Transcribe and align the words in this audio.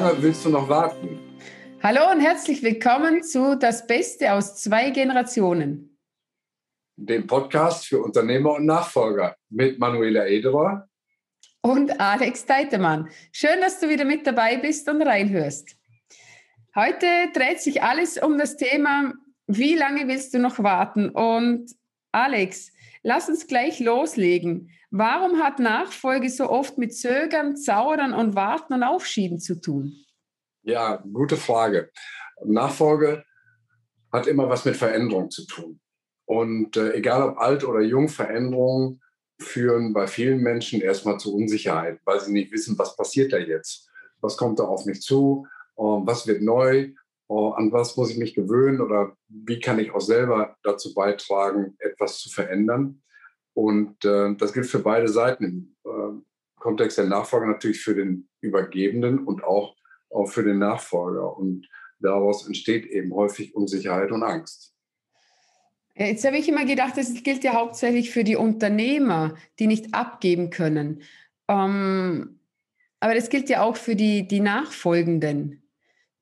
lange 0.00 0.22
willst 0.22 0.44
du 0.44 0.48
noch 0.48 0.68
warten? 0.68 1.20
Hallo 1.80 2.10
und 2.10 2.20
herzlich 2.20 2.62
willkommen 2.62 3.22
zu 3.22 3.56
Das 3.56 3.86
Beste 3.86 4.32
aus 4.32 4.56
zwei 4.56 4.90
Generationen. 4.90 5.96
Dem 6.96 7.26
Podcast 7.26 7.86
für 7.86 8.02
Unternehmer 8.02 8.54
und 8.54 8.66
Nachfolger 8.66 9.36
mit 9.50 9.78
Manuela 9.78 10.26
Ederer 10.26 10.88
und 11.60 12.00
Alex 12.00 12.44
Deitemann. 12.44 13.08
Schön, 13.30 13.60
dass 13.60 13.78
du 13.78 13.88
wieder 13.88 14.04
mit 14.04 14.26
dabei 14.26 14.56
bist 14.56 14.88
und 14.88 15.00
reinhörst. 15.00 15.76
Heute 16.74 17.06
dreht 17.32 17.60
sich 17.60 17.82
alles 17.82 18.18
um 18.18 18.36
das 18.36 18.56
Thema, 18.56 19.12
wie 19.46 19.76
lange 19.76 20.08
willst 20.08 20.34
du 20.34 20.40
noch 20.40 20.60
warten? 20.60 21.08
Und 21.08 21.70
Alex, 22.10 22.72
lass 23.04 23.28
uns 23.28 23.46
gleich 23.46 23.78
loslegen. 23.78 24.70
Warum 24.96 25.42
hat 25.42 25.58
Nachfolge 25.58 26.30
so 26.30 26.48
oft 26.48 26.78
mit 26.78 26.96
Zögern, 26.96 27.56
Zaudern 27.56 28.14
und 28.14 28.36
Warten 28.36 28.74
und 28.74 28.84
Aufschieben 28.84 29.40
zu 29.40 29.60
tun? 29.60 29.92
Ja, 30.62 31.02
gute 31.12 31.36
Frage. 31.36 31.90
Nachfolge 32.44 33.24
hat 34.12 34.28
immer 34.28 34.48
was 34.48 34.64
mit 34.64 34.76
Veränderung 34.76 35.32
zu 35.32 35.48
tun. 35.48 35.80
Und 36.26 36.76
äh, 36.76 36.92
egal 36.92 37.28
ob 37.28 37.38
alt 37.38 37.64
oder 37.64 37.80
jung, 37.80 38.08
Veränderungen 38.08 39.02
führen 39.40 39.94
bei 39.94 40.06
vielen 40.06 40.40
Menschen 40.42 40.80
erstmal 40.80 41.18
zu 41.18 41.34
Unsicherheit, 41.34 41.98
weil 42.04 42.20
sie 42.20 42.32
nicht 42.32 42.52
wissen, 42.52 42.78
was 42.78 42.96
passiert 42.96 43.32
da 43.32 43.38
jetzt? 43.38 43.90
Was 44.20 44.36
kommt 44.36 44.60
da 44.60 44.62
auf 44.62 44.86
mich 44.86 45.02
zu? 45.02 45.44
Uh, 45.76 46.06
was 46.06 46.28
wird 46.28 46.40
neu? 46.40 46.92
Uh, 47.28 47.48
an 47.48 47.72
was 47.72 47.96
muss 47.96 48.12
ich 48.12 48.16
mich 48.16 48.32
gewöhnen? 48.32 48.80
Oder 48.80 49.16
wie 49.26 49.58
kann 49.58 49.80
ich 49.80 49.90
auch 49.90 50.00
selber 50.00 50.56
dazu 50.62 50.94
beitragen, 50.94 51.74
etwas 51.80 52.20
zu 52.20 52.30
verändern? 52.30 53.02
Und 53.54 54.04
äh, 54.04 54.34
das 54.36 54.52
gilt 54.52 54.66
für 54.66 54.80
beide 54.80 55.08
Seiten 55.08 55.44
im 55.44 55.76
äh, 55.84 56.20
Kontext 56.60 56.98
der 56.98 57.06
Nachfolge 57.06 57.46
natürlich 57.46 57.82
für 57.82 57.94
den 57.94 58.28
Übergebenen 58.40 59.20
und 59.20 59.44
auch 59.44 59.76
auch 60.14 60.26
für 60.26 60.44
den 60.44 60.58
Nachfolger. 60.58 61.36
Und 61.36 61.68
daraus 61.98 62.46
entsteht 62.46 62.86
eben 62.86 63.12
häufig 63.14 63.54
Unsicherheit 63.54 64.12
und 64.12 64.22
Angst. 64.22 64.72
Jetzt 65.96 66.24
habe 66.24 66.38
ich 66.38 66.48
immer 66.48 66.64
gedacht, 66.64 66.96
das 66.96 67.12
gilt 67.22 67.44
ja 67.44 67.54
hauptsächlich 67.54 68.10
für 68.10 68.24
die 68.24 68.36
Unternehmer, 68.36 69.36
die 69.58 69.68
nicht 69.68 69.94
abgeben 69.94 70.50
können. 70.50 71.02
Ähm, 71.48 72.40
aber 72.98 73.14
das 73.14 73.28
gilt 73.28 73.48
ja 73.48 73.62
auch 73.62 73.76
für 73.76 73.94
die, 73.94 74.26
die 74.26 74.40
Nachfolgenden. 74.40 75.63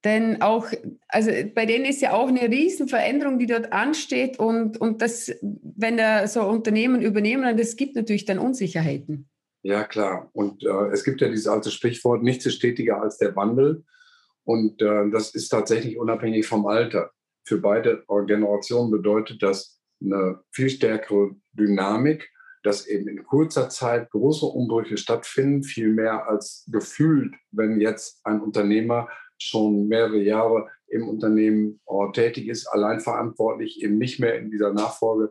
Denn 0.04 0.42
auch, 0.42 0.66
also 1.08 1.30
bei 1.54 1.64
denen 1.64 1.84
ist 1.84 2.02
ja 2.02 2.12
auch 2.12 2.26
eine 2.26 2.42
Riesenveränderung, 2.42 3.38
die 3.38 3.46
dort 3.46 3.72
ansteht. 3.72 4.38
Und, 4.38 4.80
und 4.80 5.00
das, 5.00 5.30
wenn 5.40 5.96
da 5.96 6.26
so 6.26 6.42
Unternehmen 6.42 7.02
übernehmen, 7.02 7.56
das 7.56 7.76
gibt 7.76 7.94
natürlich 7.94 8.24
dann 8.24 8.38
Unsicherheiten. 8.38 9.28
Ja, 9.62 9.84
klar. 9.84 10.28
Und 10.32 10.64
äh, 10.64 10.88
es 10.92 11.04
gibt 11.04 11.20
ja 11.20 11.28
dieses 11.28 11.46
alte 11.46 11.70
Sprichwort, 11.70 12.22
nichts 12.22 12.46
ist 12.46 12.56
stetiger 12.56 13.00
als 13.00 13.18
der 13.18 13.36
Wandel. 13.36 13.84
Und 14.44 14.82
äh, 14.82 15.08
das 15.10 15.34
ist 15.34 15.50
tatsächlich 15.50 15.98
unabhängig 15.98 16.46
vom 16.46 16.66
Alter. 16.66 17.12
Für 17.44 17.58
beide 17.58 18.04
Generationen 18.26 18.90
bedeutet 18.90 19.42
das 19.42 19.80
eine 20.00 20.40
viel 20.50 20.68
stärkere 20.68 21.36
Dynamik, 21.52 22.28
dass 22.64 22.86
eben 22.86 23.08
in 23.08 23.24
kurzer 23.24 23.68
Zeit 23.68 24.10
große 24.10 24.46
Umbrüche 24.46 24.96
stattfinden, 24.96 25.62
viel 25.62 25.88
mehr 25.88 26.28
als 26.28 26.68
gefühlt, 26.70 27.34
wenn 27.50 27.80
jetzt 27.80 28.20
ein 28.24 28.40
Unternehmer 28.40 29.08
schon 29.38 29.88
mehrere 29.88 30.18
Jahre 30.18 30.68
im 30.88 31.08
Unternehmen 31.08 31.80
äh, 31.86 32.12
tätig 32.12 32.48
ist, 32.48 32.66
allein 32.66 33.00
verantwortlich, 33.00 33.82
eben 33.82 33.98
nicht 33.98 34.20
mehr 34.20 34.38
in 34.38 34.50
dieser 34.50 34.72
Nachfolge 34.72 35.30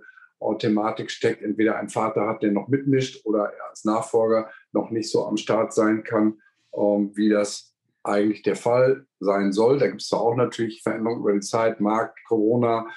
Thematik 0.58 1.12
steckt, 1.12 1.44
entweder 1.44 1.78
ein 1.78 1.90
Vater 1.90 2.28
hat, 2.28 2.42
der 2.42 2.52
noch 2.52 2.68
mitmischt 2.68 3.26
oder 3.26 3.54
er 3.54 3.70
als 3.70 3.86
Nachfolger 3.86 4.50
noch 4.72 4.90
nicht 4.90 5.10
so 5.12 5.26
am 5.26 5.38
Start 5.38 5.74
sein 5.74 6.04
kann, 6.04 6.40
ähm, 6.76 7.12
wie 7.16 7.30
das 7.30 7.76
eigentlich 8.04 8.42
der 8.42 8.56
Fall 8.56 9.06
sein 9.20 9.54
soll. 9.54 9.78
Da 9.78 9.88
gibt 9.88 10.02
es 10.02 10.12
auch 10.12 10.36
natürlich 10.36 10.82
Veränderungen 10.82 11.22
über 11.22 11.34
die 11.34 11.42
Zeit, 11.42 11.80
Markt, 11.80 12.20
Corona, 12.28 12.88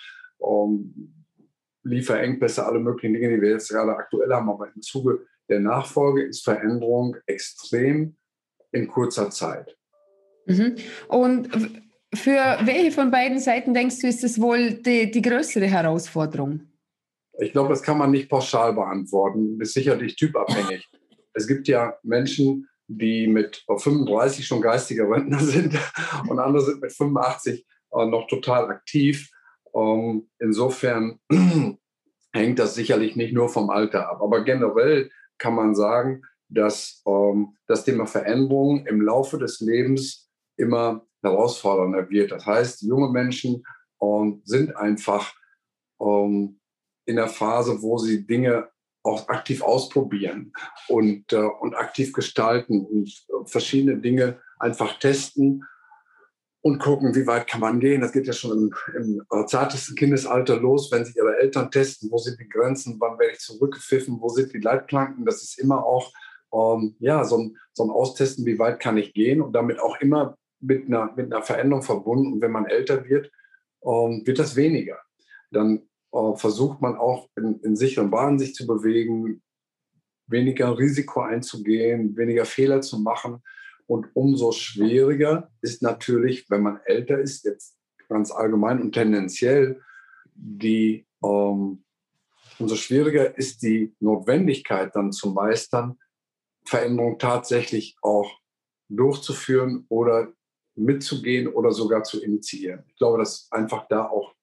ähm, 0.42 1.12
Lieferengpässe, 1.82 2.64
alle 2.64 2.80
möglichen 2.80 3.12
Dinge, 3.12 3.28
die 3.28 3.42
wir 3.42 3.50
jetzt 3.50 3.68
gerade 3.68 3.94
aktuell 3.94 4.32
haben. 4.32 4.48
Aber 4.48 4.72
im 4.74 4.80
Zuge 4.80 5.26
der 5.50 5.60
Nachfolge 5.60 6.22
ist 6.22 6.44
Veränderung 6.44 7.16
extrem 7.26 8.16
in 8.72 8.88
kurzer 8.88 9.30
Zeit. 9.30 9.76
Mhm. 10.46 10.76
Und 11.08 11.48
für 12.14 12.58
welche 12.62 12.92
von 12.92 13.10
beiden 13.10 13.38
Seiten 13.38 13.74
denkst 13.74 14.00
du, 14.00 14.06
ist 14.06 14.24
es 14.24 14.40
wohl 14.40 14.74
die, 14.74 15.10
die 15.10 15.22
größere 15.22 15.66
Herausforderung? 15.66 16.60
Ich 17.38 17.52
glaube, 17.52 17.70
das 17.70 17.82
kann 17.82 17.98
man 17.98 18.10
nicht 18.10 18.28
pauschal 18.28 18.72
beantworten. 18.74 19.58
Das 19.58 19.68
ist 19.68 19.74
sicherlich 19.74 20.16
typabhängig. 20.16 20.88
Es 21.36 21.48
gibt 21.48 21.66
ja 21.66 21.98
Menschen, 22.04 22.68
die 22.86 23.26
mit 23.26 23.64
35 23.66 24.46
schon 24.46 24.60
geistige 24.60 25.02
Rentner 25.02 25.40
sind 25.40 25.76
und 26.28 26.38
andere 26.38 26.64
sind 26.64 26.80
mit 26.80 26.92
85 26.92 27.66
äh, 27.90 28.06
noch 28.06 28.28
total 28.28 28.70
aktiv. 28.70 29.30
Ähm, 29.74 30.28
insofern 30.38 31.18
hängt 32.32 32.58
das 32.60 32.76
sicherlich 32.76 33.16
nicht 33.16 33.34
nur 33.34 33.48
vom 33.48 33.70
Alter 33.70 34.10
ab. 34.10 34.20
Aber 34.22 34.44
generell 34.44 35.10
kann 35.38 35.56
man 35.56 35.74
sagen, 35.74 36.22
dass 36.48 37.02
ähm, 37.06 37.56
das 37.66 37.84
Thema 37.84 38.06
Veränderung 38.06 38.86
im 38.86 39.00
Laufe 39.00 39.38
des 39.38 39.58
Lebens 39.58 40.23
immer 40.56 41.06
herausfordernder 41.22 42.08
wird. 42.10 42.32
Das 42.32 42.46
heißt, 42.46 42.82
junge 42.82 43.10
Menschen 43.10 43.64
ähm, 44.02 44.42
sind 44.44 44.76
einfach 44.76 45.34
in 47.06 47.16
der 47.16 47.28
Phase, 47.28 47.80
wo 47.80 47.96
sie 47.98 48.26
Dinge 48.26 48.68
auch 49.04 49.28
aktiv 49.28 49.62
ausprobieren 49.62 50.52
und, 50.88 51.32
äh, 51.32 51.36
und 51.36 51.74
aktiv 51.74 52.12
gestalten 52.12 52.84
und 52.84 53.08
äh, 53.08 53.46
verschiedene 53.46 53.98
Dinge 53.98 54.40
einfach 54.58 54.98
testen 54.98 55.64
und 56.62 56.78
gucken, 56.78 57.14
wie 57.14 57.26
weit 57.26 57.46
kann 57.46 57.60
man 57.60 57.80
gehen. 57.80 58.00
Das 58.00 58.12
geht 58.12 58.26
ja 58.26 58.32
schon 58.32 58.52
im, 58.52 58.74
im 58.96 59.22
äh, 59.30 59.44
zartesten 59.44 59.94
Kindesalter 59.94 60.58
los, 60.58 60.90
wenn 60.90 61.04
sie 61.04 61.18
ihre 61.18 61.36
Eltern 61.36 61.70
testen, 61.70 62.10
wo 62.10 62.16
sind 62.16 62.40
die 62.40 62.48
Grenzen, 62.48 62.96
wann 62.98 63.18
werde 63.18 63.34
ich 63.34 63.40
zurückgepfiffen, 63.40 64.18
wo 64.20 64.30
sind 64.30 64.54
die 64.54 64.60
Leitplanken. 64.60 65.26
Das 65.26 65.42
ist 65.42 65.58
immer 65.58 65.84
auch 65.84 66.10
ähm, 66.54 66.96
ja, 66.98 67.24
so, 67.24 67.36
ein, 67.36 67.56
so 67.74 67.84
ein 67.84 67.90
Austesten, 67.90 68.46
wie 68.46 68.58
weit 68.58 68.80
kann 68.80 68.96
ich 68.96 69.12
gehen 69.12 69.42
und 69.42 69.52
damit 69.52 69.80
auch 69.80 70.00
immer 70.00 70.38
mit 70.64 70.86
einer, 70.86 71.12
mit 71.14 71.32
einer 71.32 71.42
Veränderung 71.42 71.82
verbunden. 71.82 72.34
Und 72.34 72.40
wenn 72.40 72.52
man 72.52 72.66
älter 72.66 73.04
wird, 73.04 73.30
ähm, 73.84 74.22
wird 74.24 74.38
das 74.38 74.56
weniger. 74.56 74.98
Dann 75.50 75.82
äh, 76.12 76.36
versucht 76.36 76.80
man 76.80 76.96
auch 76.96 77.28
in, 77.36 77.60
in 77.60 77.76
sicheren 77.76 78.10
Bahnen 78.10 78.38
sich 78.38 78.54
zu 78.54 78.66
bewegen, 78.66 79.42
weniger 80.26 80.78
Risiko 80.78 81.20
einzugehen, 81.20 82.16
weniger 82.16 82.44
Fehler 82.44 82.80
zu 82.80 82.98
machen. 82.98 83.42
Und 83.86 84.06
umso 84.14 84.52
schwieriger 84.52 85.50
ist 85.60 85.82
natürlich, 85.82 86.48
wenn 86.48 86.62
man 86.62 86.80
älter 86.86 87.18
ist, 87.18 87.44
jetzt 87.44 87.76
ganz 88.08 88.30
allgemein 88.30 88.80
und 88.80 88.92
tendenziell, 88.92 89.80
die, 90.34 91.06
ähm, 91.22 91.84
umso 92.58 92.76
schwieriger 92.76 93.36
ist 93.36 93.62
die 93.62 93.94
Notwendigkeit 94.00 94.94
dann 94.96 95.12
zu 95.12 95.32
meistern, 95.32 95.98
Veränderungen 96.64 97.18
tatsächlich 97.18 97.96
auch 98.00 98.30
durchzuführen 98.88 99.84
oder 99.88 100.32
mitzugehen 100.76 101.48
oder 101.48 101.72
sogar 101.72 102.02
zu 102.02 102.22
initiieren. 102.22 102.84
Ich 102.88 102.96
glaube, 102.96 103.18
dass 103.18 103.48
einfach 103.50 103.86
da 103.88 104.06
auch 104.06 104.34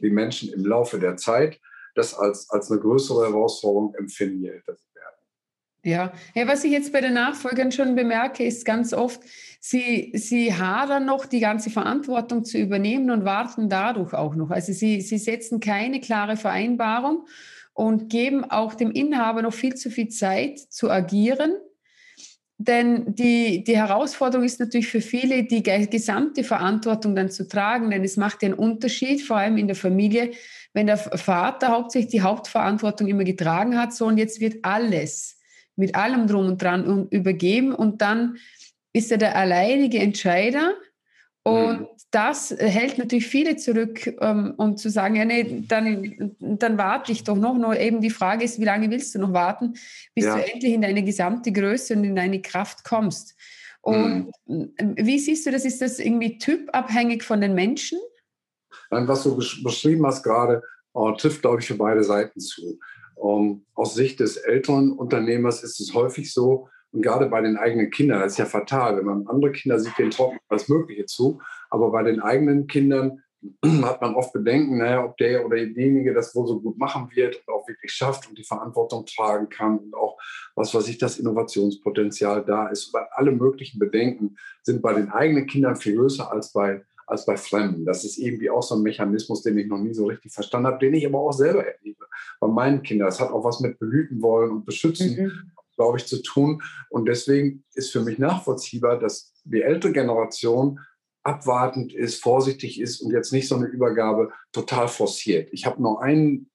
die 0.00 0.10
Menschen 0.10 0.52
im 0.52 0.64
Laufe 0.64 0.98
der 0.98 1.16
Zeit 1.16 1.60
das 1.94 2.14
als, 2.14 2.48
als 2.50 2.70
eine 2.70 2.80
größere 2.80 3.26
Herausforderung 3.26 3.94
empfinden, 3.94 4.42
je 4.42 4.50
älter 4.50 4.74
sie 4.74 4.94
werden. 4.94 5.16
Ja. 5.84 6.12
ja, 6.34 6.46
was 6.46 6.64
ich 6.64 6.70
jetzt 6.70 6.92
bei 6.92 7.00
den 7.00 7.14
Nachfolgern 7.14 7.72
schon 7.72 7.96
bemerke, 7.96 8.44
ist 8.44 8.64
ganz 8.64 8.92
oft, 8.92 9.20
sie, 9.60 10.12
sie 10.14 10.54
hadern 10.54 11.06
noch, 11.06 11.26
die 11.26 11.40
ganze 11.40 11.70
Verantwortung 11.70 12.44
zu 12.44 12.58
übernehmen 12.58 13.10
und 13.10 13.24
warten 13.24 13.68
dadurch 13.68 14.14
auch 14.14 14.34
noch. 14.34 14.50
Also 14.50 14.72
sie, 14.72 15.00
sie 15.00 15.18
setzen 15.18 15.60
keine 15.60 16.00
klare 16.00 16.36
Vereinbarung 16.36 17.26
und 17.72 18.08
geben 18.10 18.44
auch 18.44 18.74
dem 18.74 18.90
Inhaber 18.90 19.42
noch 19.42 19.54
viel 19.54 19.74
zu 19.74 19.90
viel 19.90 20.08
Zeit 20.08 20.58
zu 20.58 20.90
agieren 20.90 21.56
denn 22.60 23.14
die, 23.14 23.62
die 23.62 23.76
Herausforderung 23.76 24.44
ist 24.44 24.58
natürlich 24.58 24.88
für 24.88 25.00
viele, 25.00 25.44
die 25.44 25.62
gesamte 25.62 26.42
Verantwortung 26.42 27.14
dann 27.14 27.30
zu 27.30 27.46
tragen, 27.46 27.90
denn 27.90 28.02
es 28.02 28.16
macht 28.16 28.42
ja 28.42 28.48
einen 28.48 28.58
Unterschied, 28.58 29.22
vor 29.22 29.36
allem 29.36 29.56
in 29.56 29.68
der 29.68 29.76
Familie, 29.76 30.32
wenn 30.72 30.88
der 30.88 30.98
Vater 30.98 31.68
hauptsächlich 31.68 32.10
die 32.10 32.22
Hauptverantwortung 32.22 33.06
immer 33.06 33.22
getragen 33.22 33.78
hat, 33.78 33.94
so 33.94 34.06
und 34.06 34.18
jetzt 34.18 34.40
wird 34.40 34.64
alles 34.64 35.38
mit 35.76 35.94
allem 35.94 36.26
drum 36.26 36.46
und 36.46 36.60
dran 36.60 37.06
übergeben 37.10 37.72
und 37.72 38.02
dann 38.02 38.38
ist 38.92 39.12
er 39.12 39.18
der 39.18 39.36
alleinige 39.36 40.00
Entscheider 40.00 40.74
und 41.44 41.80
mhm. 41.80 41.86
Das 42.10 42.54
hält 42.58 42.96
natürlich 42.96 43.26
viele 43.26 43.56
zurück, 43.56 44.06
ähm, 44.20 44.54
um 44.56 44.76
zu 44.76 44.88
sagen, 44.88 45.16
ja, 45.16 45.24
nee, 45.24 45.64
dann, 45.68 46.36
dann 46.38 46.78
warte 46.78 47.12
ich 47.12 47.24
doch 47.24 47.36
noch. 47.36 47.56
Nur 47.56 47.78
eben 47.78 48.00
die 48.00 48.10
Frage 48.10 48.44
ist, 48.44 48.58
wie 48.58 48.64
lange 48.64 48.90
willst 48.90 49.14
du 49.14 49.18
noch 49.18 49.32
warten, 49.32 49.74
bis 50.14 50.24
ja. 50.24 50.36
du 50.36 50.52
endlich 50.52 50.72
in 50.72 50.82
deine 50.82 51.02
gesamte 51.02 51.52
Größe 51.52 51.94
und 51.94 52.04
in 52.04 52.16
deine 52.16 52.40
Kraft 52.40 52.84
kommst? 52.84 53.36
Und 53.82 54.32
mhm. 54.46 54.72
wie 54.76 55.18
siehst 55.18 55.46
du 55.46 55.50
das? 55.50 55.64
Ist 55.64 55.82
das 55.82 55.98
irgendwie 55.98 56.38
typabhängig 56.38 57.22
von 57.22 57.40
den 57.40 57.54
Menschen? 57.54 57.98
Nein, 58.90 59.06
was 59.06 59.22
du 59.22 59.36
beschrieben 59.36 60.06
hast 60.06 60.22
gerade, 60.22 60.62
äh, 60.94 61.16
trifft, 61.16 61.42
glaube 61.42 61.60
ich, 61.60 61.66
für 61.66 61.74
beide 61.74 62.02
Seiten 62.04 62.40
zu. 62.40 62.78
Um, 63.14 63.46
ähm, 63.46 63.66
aus 63.74 63.94
Sicht 63.94 64.20
des 64.20 64.36
älteren 64.36 64.92
Unternehmers 64.92 65.62
ist 65.64 65.80
es 65.80 65.92
häufig 65.92 66.32
so, 66.32 66.68
Und 66.92 67.02
gerade 67.02 67.26
bei 67.26 67.40
den 67.40 67.56
eigenen 67.56 67.90
Kindern, 67.90 68.20
das 68.20 68.32
ist 68.32 68.38
ja 68.38 68.46
fatal, 68.46 68.96
wenn 68.96 69.04
man 69.04 69.26
andere 69.26 69.52
Kinder 69.52 69.78
sieht, 69.78 69.98
denen 69.98 70.10
trocken 70.10 70.38
alles 70.48 70.68
Mögliche 70.68 71.04
zu. 71.06 71.40
Aber 71.70 71.90
bei 71.90 72.02
den 72.02 72.20
eigenen 72.20 72.66
Kindern 72.66 73.22
hat 73.82 74.00
man 74.00 74.14
oft 74.14 74.32
Bedenken, 74.32 74.78
naja, 74.78 75.04
ob 75.04 75.16
der 75.16 75.44
oder 75.46 75.56
diejenige 75.56 76.12
das 76.12 76.34
wohl 76.34 76.46
so 76.46 76.60
gut 76.60 76.78
machen 76.78 77.08
wird 77.14 77.36
und 77.36 77.54
auch 77.54 77.68
wirklich 77.68 77.92
schafft 77.92 78.28
und 78.28 78.36
die 78.36 78.44
Verantwortung 78.44 79.06
tragen 79.06 79.48
kann 79.48 79.78
und 79.78 79.94
auch, 79.94 80.18
was 80.54 80.74
weiß 80.74 80.88
ich, 80.88 80.98
das 80.98 81.18
Innovationspotenzial 81.18 82.44
da 82.44 82.68
ist. 82.68 82.92
Weil 82.92 83.06
alle 83.12 83.32
möglichen 83.32 83.78
Bedenken 83.78 84.36
sind 84.62 84.82
bei 84.82 84.94
den 84.94 85.10
eigenen 85.10 85.46
Kindern 85.46 85.76
viel 85.76 85.96
größer 85.96 86.30
als 86.30 86.52
bei, 86.52 86.82
als 87.06 87.26
bei 87.26 87.36
Fremden. 87.36 87.84
Das 87.84 88.04
ist 88.04 88.18
irgendwie 88.18 88.50
auch 88.50 88.62
so 88.62 88.74
ein 88.74 88.82
Mechanismus, 88.82 89.42
den 89.42 89.56
ich 89.58 89.68
noch 89.68 89.78
nie 89.78 89.94
so 89.94 90.06
richtig 90.06 90.32
verstanden 90.32 90.66
habe, 90.66 90.78
den 90.78 90.94
ich 90.94 91.06
aber 91.06 91.20
auch 91.20 91.32
selber 91.32 91.64
erlebe. 91.64 92.06
Bei 92.40 92.48
meinen 92.48 92.82
Kindern. 92.82 93.06
Das 93.06 93.20
hat 93.20 93.30
auch 93.30 93.44
was 93.44 93.60
mit 93.60 93.78
behüten 93.78 94.20
wollen 94.20 94.50
und 94.50 94.64
beschützen, 94.64 95.16
mhm. 95.16 95.52
glaube 95.76 95.98
ich, 95.98 96.06
zu 96.06 96.22
tun. 96.22 96.60
Und 96.90 97.06
deswegen 97.06 97.64
ist 97.74 97.92
für 97.92 98.00
mich 98.00 98.18
nachvollziehbar, 98.18 98.98
dass 98.98 99.32
die 99.44 99.62
ältere 99.62 99.92
Generation 99.92 100.80
abwartend 101.22 101.92
ist, 101.92 102.22
vorsichtig 102.22 102.80
ist 102.80 103.00
und 103.00 103.12
jetzt 103.12 103.32
nicht 103.32 103.48
so 103.48 103.56
eine 103.56 103.66
Übergabe 103.66 104.30
total 104.52 104.88
forciert. 104.88 105.48
Ich 105.52 105.66
habe 105.66 105.82
noch 105.82 105.98
einen 105.98 106.50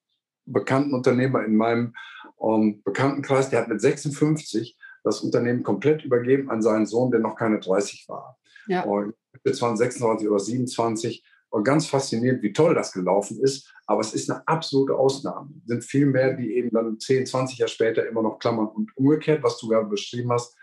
bekannten 0.45 0.94
Unternehmer 0.94 1.44
in 1.44 1.56
meinem 1.56 1.94
ähm, 2.42 2.81
Bekanntenkreis, 2.83 3.50
der 3.50 3.62
hat 3.62 3.68
mit 3.68 3.81
56 3.81 4.77
das 5.04 5.21
Unternehmen 5.21 5.63
komplett 5.63 6.04
übergeben 6.04 6.50
an 6.50 6.62
seinen 6.62 6.86
Sohn, 6.86 7.12
der 7.12 7.19
noch 7.19 7.36
keine 7.36 7.60
30 7.60 8.06
war. 8.07 8.38
Ja. 8.68 8.83
Und 8.83 9.13
jetzt 9.44 9.62
waren 9.62 9.75
26 9.75 10.30
oder 10.30 10.39
27 10.39 11.24
und 11.50 11.63
ganz 11.63 11.86
faszinierend, 11.86 12.42
wie 12.42 12.54
toll 12.54 12.74
das 12.74 12.94
gelaufen 12.94 13.39
ist. 13.42 13.71
Aber 13.86 14.01
es 14.01 14.13
ist 14.13 14.31
eine 14.31 14.48
absolute 14.48 14.95
Ausnahme. 14.95 15.50
Es 15.62 15.68
sind 15.68 15.83
viel 15.83 16.06
mehr, 16.06 16.36
die 16.36 16.56
eben 16.56 16.71
dann 16.71 17.00
10, 17.00 17.25
20 17.25 17.57
Jahre 17.59 17.69
später 17.69 18.07
immer 18.07 18.24
noch 18.24 18.39
klammern. 18.39 18.68
Und 18.68 18.95
umgekehrt, 18.95 19.44
was 19.44 19.57
du 19.57 19.68
gerade 19.68 19.88
beschrieben 19.88 20.31
hast, 20.31 20.56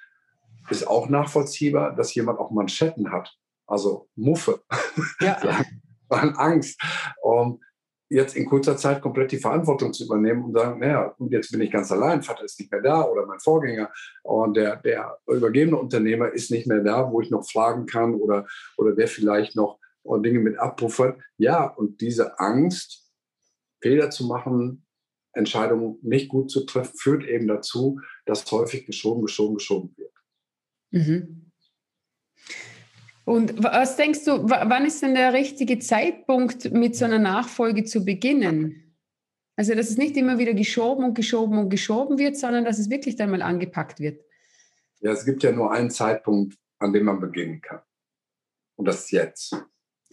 ist 0.71 0.87
auch 0.87 1.09
nachvollziehbar, 1.09 1.95
dass 1.95 2.15
jemand 2.15 2.39
auch 2.39 2.51
Manschetten 2.51 3.13
hat 3.13 3.37
also 3.71 4.09
Muffe, 4.17 4.63
ja. 5.21 5.39
Angst, 6.09 6.81
um 7.23 7.61
jetzt 8.09 8.35
in 8.35 8.45
kurzer 8.45 8.77
Zeit 8.77 9.01
komplett 9.01 9.31
die 9.31 9.39
Verantwortung 9.39 9.93
zu 9.93 10.05
übernehmen 10.05 10.45
und 10.45 10.53
sagen, 10.53 10.81
naja, 10.81 11.15
und 11.19 11.31
jetzt 11.31 11.53
bin 11.53 11.61
ich 11.61 11.71
ganz 11.71 11.93
allein, 11.93 12.23
Vater 12.23 12.45
ist 12.45 12.59
nicht 12.59 12.73
mehr 12.73 12.83
da 12.83 13.05
oder 13.05 13.25
mein 13.27 13.39
Vorgänger 13.39 13.91
und 14.25 14.57
der, 14.57 14.77
der 14.77 15.19
übergebene 15.29 15.77
Unternehmer 15.77 16.33
ist 16.33 16.51
nicht 16.51 16.67
mehr 16.67 16.81
da, 16.81 17.11
wo 17.13 17.21
ich 17.21 17.31
noch 17.31 17.49
fragen 17.49 17.87
kann 17.87 18.15
oder, 18.15 18.47
oder 18.77 18.97
der 18.97 19.07
vielleicht 19.07 19.55
noch 19.55 19.79
Dinge 20.05 20.41
mit 20.41 20.59
abpuffert. 20.59 21.21
Ja, 21.37 21.67
und 21.67 22.01
diese 22.01 22.41
Angst, 22.41 23.09
Fehler 23.81 24.11
zu 24.11 24.27
machen, 24.27 24.85
Entscheidungen 25.33 25.99
nicht 26.03 26.29
gut 26.29 26.51
zu 26.51 26.67
treffen, 26.67 26.97
führt 26.97 27.25
eben 27.25 27.47
dazu, 27.47 28.01
dass 28.27 28.51
häufig 28.51 28.87
geschoben, 28.87 29.23
geschoben, 29.23 29.55
geschoben 29.55 29.95
wird. 29.97 30.13
Mhm. 30.91 31.53
Und 33.25 33.63
was 33.63 33.97
denkst 33.97 34.25
du, 34.25 34.49
wann 34.49 34.87
ist 34.87 35.03
denn 35.03 35.15
der 35.15 35.33
richtige 35.33 35.79
Zeitpunkt, 35.79 36.73
mit 36.73 36.97
so 36.97 37.05
einer 37.05 37.19
Nachfolge 37.19 37.85
zu 37.85 38.05
beginnen? 38.05 38.97
Also, 39.57 39.75
dass 39.75 39.91
es 39.91 39.99
nicht 39.99 40.17
immer 40.17 40.39
wieder 40.39 40.55
geschoben 40.55 41.05
und 41.05 41.15
geschoben 41.15 41.59
und 41.59 41.69
geschoben 41.69 42.19
wird, 42.19 42.37
sondern 42.37 42.65
dass 42.65 42.79
es 42.79 42.89
wirklich 42.89 43.17
dann 43.17 43.31
mal 43.31 43.43
angepackt 43.43 44.01
wird. 44.01 44.25
Ja, 45.01 45.13
es 45.13 45.25
gibt 45.25 45.43
ja 45.43 45.53
nur 45.53 45.71
einen 45.71 45.91
Zeitpunkt, 45.91 46.57
an 46.79 46.93
dem 46.93 47.05
man 47.05 47.21
beginnen 47.21 47.61
kann. 47.61 47.81
Und 48.77 48.87
das 48.87 49.05
ist 49.05 49.11
jetzt. 49.11 49.55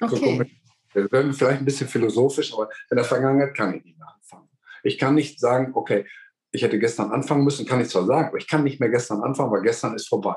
Okay. 0.02 0.38
So 0.38 0.46
wir 0.94 1.12
werden 1.12 1.34
vielleicht 1.34 1.60
ein 1.60 1.66
bisschen 1.66 1.88
philosophisch, 1.88 2.54
aber 2.54 2.70
in 2.90 2.98
der 2.98 3.06
Vergangenheit 3.06 3.56
kann 3.56 3.76
ich 3.76 3.84
nicht 3.84 3.98
mehr 3.98 4.14
anfangen. 4.14 4.50
Ich 4.84 4.98
kann 4.98 5.16
nicht 5.16 5.40
sagen, 5.40 5.72
okay, 5.76 6.06
ich 6.52 6.64
hätte 6.64 6.80
gestern 6.80 7.12
anfangen 7.12 7.44
müssen, 7.44 7.66
kann 7.66 7.82
ich 7.82 7.90
zwar 7.90 8.06
sagen, 8.06 8.30
aber 8.30 8.38
ich 8.38 8.48
kann 8.48 8.64
nicht 8.64 8.80
mehr 8.80 8.90
gestern 8.90 9.22
anfangen, 9.22 9.52
weil 9.52 9.62
gestern 9.62 9.96
ist 9.96 10.08
vorbei. 10.08 10.36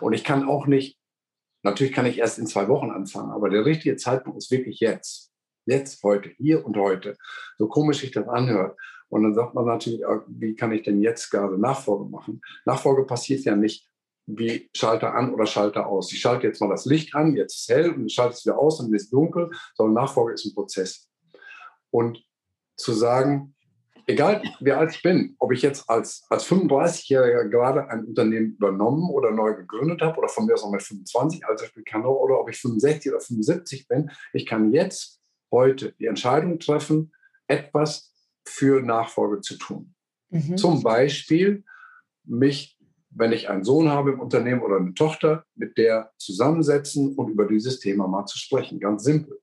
Und 0.00 0.14
ich 0.14 0.24
kann 0.24 0.48
auch 0.48 0.66
nicht 0.66 0.98
Natürlich 1.62 1.92
kann 1.92 2.06
ich 2.06 2.18
erst 2.18 2.38
in 2.38 2.46
zwei 2.46 2.68
Wochen 2.68 2.90
anfangen, 2.90 3.30
aber 3.30 3.50
der 3.50 3.64
richtige 3.64 3.96
Zeitpunkt 3.96 4.38
ist 4.38 4.50
wirklich 4.50 4.80
jetzt. 4.80 5.30
Jetzt, 5.64 6.02
heute, 6.02 6.30
hier 6.38 6.66
und 6.66 6.76
heute. 6.76 7.16
So 7.56 7.68
komisch 7.68 8.00
sich 8.00 8.10
das 8.10 8.26
anhört. 8.26 8.76
Und 9.08 9.22
dann 9.22 9.34
sagt 9.34 9.54
man 9.54 9.66
natürlich, 9.66 10.04
ah, 10.06 10.24
wie 10.26 10.56
kann 10.56 10.72
ich 10.72 10.82
denn 10.82 11.00
jetzt 11.00 11.30
gerade 11.30 11.58
Nachfolge 11.58 12.06
machen? 12.06 12.40
Nachfolge 12.64 13.04
passiert 13.04 13.44
ja 13.44 13.54
nicht 13.54 13.86
wie 14.26 14.70
Schalter 14.74 15.14
an 15.14 15.34
oder 15.34 15.46
Schalter 15.46 15.86
aus. 15.86 16.12
Ich 16.12 16.20
schalte 16.20 16.46
jetzt 16.46 16.60
mal 16.60 16.68
das 16.68 16.86
Licht 16.86 17.14
an, 17.14 17.36
jetzt 17.36 17.60
ist 17.60 17.68
hell 17.68 17.92
und 17.92 18.06
ich 18.06 18.14
schalte 18.14 18.34
es 18.34 18.44
wieder 18.44 18.58
aus 18.58 18.80
und 18.80 18.94
es 18.94 19.04
ist 19.04 19.12
dunkel, 19.12 19.50
sondern 19.74 20.02
Nachfolge 20.02 20.32
ist 20.32 20.46
ein 20.46 20.54
Prozess. 20.54 21.08
Und 21.90 22.24
zu 22.76 22.92
sagen, 22.92 23.51
egal 24.06 24.42
wie 24.60 24.72
alt 24.72 24.94
ich 24.94 25.02
bin, 25.02 25.36
ob 25.38 25.52
ich 25.52 25.62
jetzt 25.62 25.88
als, 25.88 26.24
als 26.28 26.46
35-Jähriger 26.46 27.48
gerade 27.48 27.88
ein 27.88 28.04
Unternehmen 28.04 28.52
übernommen 28.52 29.10
oder 29.10 29.30
neu 29.30 29.54
gegründet 29.54 30.02
habe 30.02 30.18
oder 30.18 30.28
von 30.28 30.46
mir 30.46 30.54
aus 30.54 30.62
noch 30.62 30.72
mit 30.72 30.82
25, 30.82 31.46
Alter 31.46 31.66
spielt 31.66 31.86
keine 31.86 32.06
Rolle, 32.06 32.34
oder 32.34 32.40
ob 32.40 32.50
ich 32.50 32.60
65 32.60 33.12
oder 33.12 33.20
75 33.20 33.88
bin, 33.88 34.10
ich 34.32 34.46
kann 34.46 34.72
jetzt 34.72 35.20
heute 35.50 35.92
die 35.98 36.06
Entscheidung 36.06 36.58
treffen, 36.58 37.12
etwas 37.46 38.12
für 38.46 38.82
Nachfolge 38.82 39.40
zu 39.40 39.56
tun. 39.56 39.94
Mhm. 40.30 40.56
Zum 40.56 40.82
Beispiel 40.82 41.64
mich, 42.24 42.78
wenn 43.10 43.32
ich 43.32 43.50
einen 43.50 43.64
Sohn 43.64 43.90
habe 43.90 44.12
im 44.12 44.20
Unternehmen 44.20 44.62
oder 44.62 44.76
eine 44.76 44.94
Tochter, 44.94 45.44
mit 45.54 45.76
der 45.76 46.12
zusammensetzen 46.16 47.14
und 47.14 47.30
über 47.30 47.46
dieses 47.46 47.78
Thema 47.80 48.08
mal 48.08 48.24
zu 48.26 48.38
sprechen. 48.38 48.80
Ganz 48.80 49.04
simpel. 49.04 49.38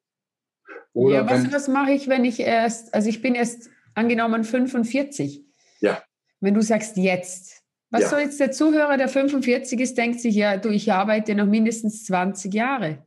Oder 0.93 1.15
ja, 1.17 1.29
was, 1.29 1.53
was 1.53 1.67
mache 1.67 1.91
ich, 1.91 2.07
wenn 2.07 2.25
ich 2.25 2.39
erst, 2.39 2.93
also 2.93 3.09
ich 3.09 3.21
bin 3.21 3.35
erst 3.35 3.69
angenommen 3.93 4.43
45. 4.43 5.43
Ja. 5.81 6.03
Wenn 6.39 6.53
du 6.53 6.61
sagst 6.61 6.97
jetzt. 6.97 7.63
Was 7.91 8.03
ja. 8.03 8.09
soll 8.09 8.19
jetzt 8.21 8.39
der 8.39 8.51
Zuhörer, 8.51 8.97
der 8.97 9.09
45 9.09 9.79
ist, 9.79 9.97
denkt 9.97 10.19
sich, 10.19 10.35
ja, 10.35 10.57
du, 10.57 10.69
ich 10.69 10.91
arbeite 10.91 11.33
noch 11.33 11.47
mindestens 11.47 12.05
20 12.05 12.53
Jahre. 12.53 13.05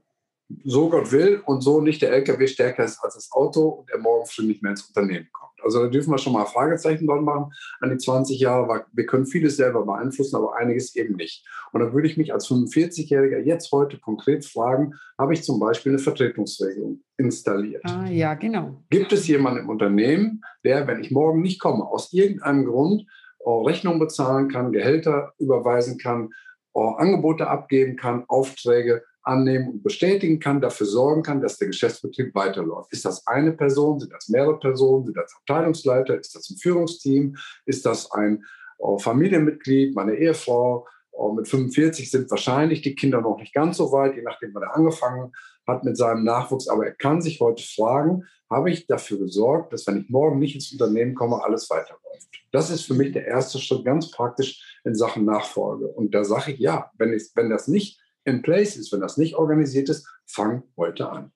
So 0.64 0.90
Gott 0.90 1.12
will 1.12 1.42
und 1.46 1.60
so 1.62 1.80
nicht 1.80 2.02
der 2.02 2.12
LKW 2.12 2.46
stärker 2.46 2.84
ist 2.84 2.98
als 3.02 3.14
das 3.14 3.30
Auto 3.32 3.68
und 3.68 3.90
er 3.90 3.98
morgen 3.98 4.26
früh 4.26 4.44
nicht 4.44 4.62
mehr 4.62 4.72
ins 4.72 4.82
Unternehmen 4.82 5.28
kommt. 5.32 5.41
Also 5.64 5.82
da 5.82 5.88
dürfen 5.88 6.10
wir 6.10 6.18
schon 6.18 6.32
mal 6.32 6.44
Fragezeichen 6.44 7.06
dran 7.06 7.24
machen 7.24 7.52
an 7.80 7.90
die 7.90 7.98
20 7.98 8.38
Jahre, 8.38 8.68
weil 8.68 8.84
wir 8.92 9.06
können 9.06 9.26
vieles 9.26 9.56
selber 9.56 9.84
beeinflussen, 9.84 10.36
aber 10.36 10.56
einiges 10.56 10.94
eben 10.96 11.16
nicht. 11.16 11.46
Und 11.72 11.80
da 11.80 11.92
würde 11.92 12.08
ich 12.08 12.16
mich 12.16 12.32
als 12.32 12.48
45-Jähriger 12.48 13.38
jetzt 13.38 13.72
heute 13.72 13.98
konkret 13.98 14.44
fragen, 14.44 14.94
habe 15.18 15.34
ich 15.34 15.42
zum 15.42 15.58
Beispiel 15.58 15.92
eine 15.92 15.98
Vertretungsregelung 15.98 17.00
installiert? 17.16 17.82
Ah, 17.84 18.06
ja, 18.06 18.34
genau. 18.34 18.82
Gibt 18.90 19.12
es 19.12 19.26
jemanden 19.28 19.60
im 19.60 19.68
Unternehmen, 19.68 20.42
der, 20.64 20.86
wenn 20.86 21.00
ich 21.00 21.10
morgen 21.10 21.42
nicht 21.42 21.60
komme, 21.60 21.84
aus 21.84 22.12
irgendeinem 22.12 22.64
Grund 22.64 23.06
äh, 23.44 23.50
Rechnung 23.50 23.98
bezahlen 23.98 24.48
kann, 24.48 24.72
Gehälter 24.72 25.32
überweisen 25.38 25.98
kann, 25.98 26.30
äh, 26.74 26.80
Angebote 26.80 27.48
abgeben 27.48 27.96
kann, 27.96 28.24
Aufträge 28.28 29.02
annehmen 29.22 29.68
und 29.68 29.82
bestätigen 29.82 30.40
kann, 30.40 30.60
dafür 30.60 30.86
sorgen 30.86 31.22
kann, 31.22 31.40
dass 31.40 31.58
der 31.58 31.68
Geschäftsbetrieb 31.68 32.34
weiterläuft. 32.34 32.92
Ist 32.92 33.04
das 33.04 33.26
eine 33.26 33.52
Person? 33.52 34.00
Sind 34.00 34.12
das 34.12 34.28
mehrere 34.28 34.58
Personen? 34.58 35.04
Sind 35.04 35.16
das 35.16 35.34
Abteilungsleiter? 35.36 36.18
Ist 36.18 36.34
das 36.34 36.50
ein 36.50 36.56
Führungsteam? 36.56 37.36
Ist 37.66 37.86
das 37.86 38.10
ein 38.12 38.44
oh, 38.78 38.98
Familienmitglied, 38.98 39.94
meine 39.94 40.16
Ehefrau? 40.16 40.86
Oh, 41.12 41.32
mit 41.32 41.46
45 41.46 42.10
sind 42.10 42.30
wahrscheinlich 42.30 42.82
die 42.82 42.94
Kinder 42.94 43.20
noch 43.20 43.38
nicht 43.38 43.54
ganz 43.54 43.76
so 43.76 43.92
weit, 43.92 44.16
je 44.16 44.22
nachdem, 44.22 44.54
wann 44.54 44.62
er 44.62 44.74
angefangen 44.74 45.32
hat 45.66 45.84
mit 45.84 45.96
seinem 45.96 46.24
Nachwuchs. 46.24 46.68
Aber 46.68 46.86
er 46.86 46.94
kann 46.94 47.22
sich 47.22 47.40
heute 47.40 47.62
fragen, 47.62 48.24
habe 48.50 48.70
ich 48.70 48.86
dafür 48.86 49.18
gesorgt, 49.18 49.72
dass 49.72 49.86
wenn 49.86 50.00
ich 50.00 50.10
morgen 50.10 50.38
nicht 50.38 50.54
ins 50.54 50.72
Unternehmen 50.72 51.14
komme, 51.14 51.42
alles 51.44 51.70
weiterläuft. 51.70 52.02
Das 52.50 52.70
ist 52.70 52.82
für 52.82 52.94
mich 52.94 53.12
der 53.12 53.26
erste 53.26 53.58
Schritt 53.58 53.84
ganz 53.84 54.10
praktisch 54.10 54.80
in 54.84 54.94
Sachen 54.94 55.24
Nachfolge. 55.24 55.86
Und 55.86 56.14
da 56.14 56.24
sage 56.24 56.52
ich, 56.52 56.58
ja, 56.58 56.90
wenn, 56.98 57.12
ich, 57.12 57.30
wenn 57.34 57.50
das 57.50 57.68
nicht 57.68 58.01
in 58.24 58.42
place 58.42 58.76
ist, 58.76 58.92
wenn 58.92 59.00
das 59.00 59.16
nicht 59.16 59.34
organisiert 59.34 59.88
ist, 59.88 60.06
fang 60.26 60.62
heute 60.76 61.08
an. 61.08 61.32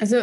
Also, 0.00 0.16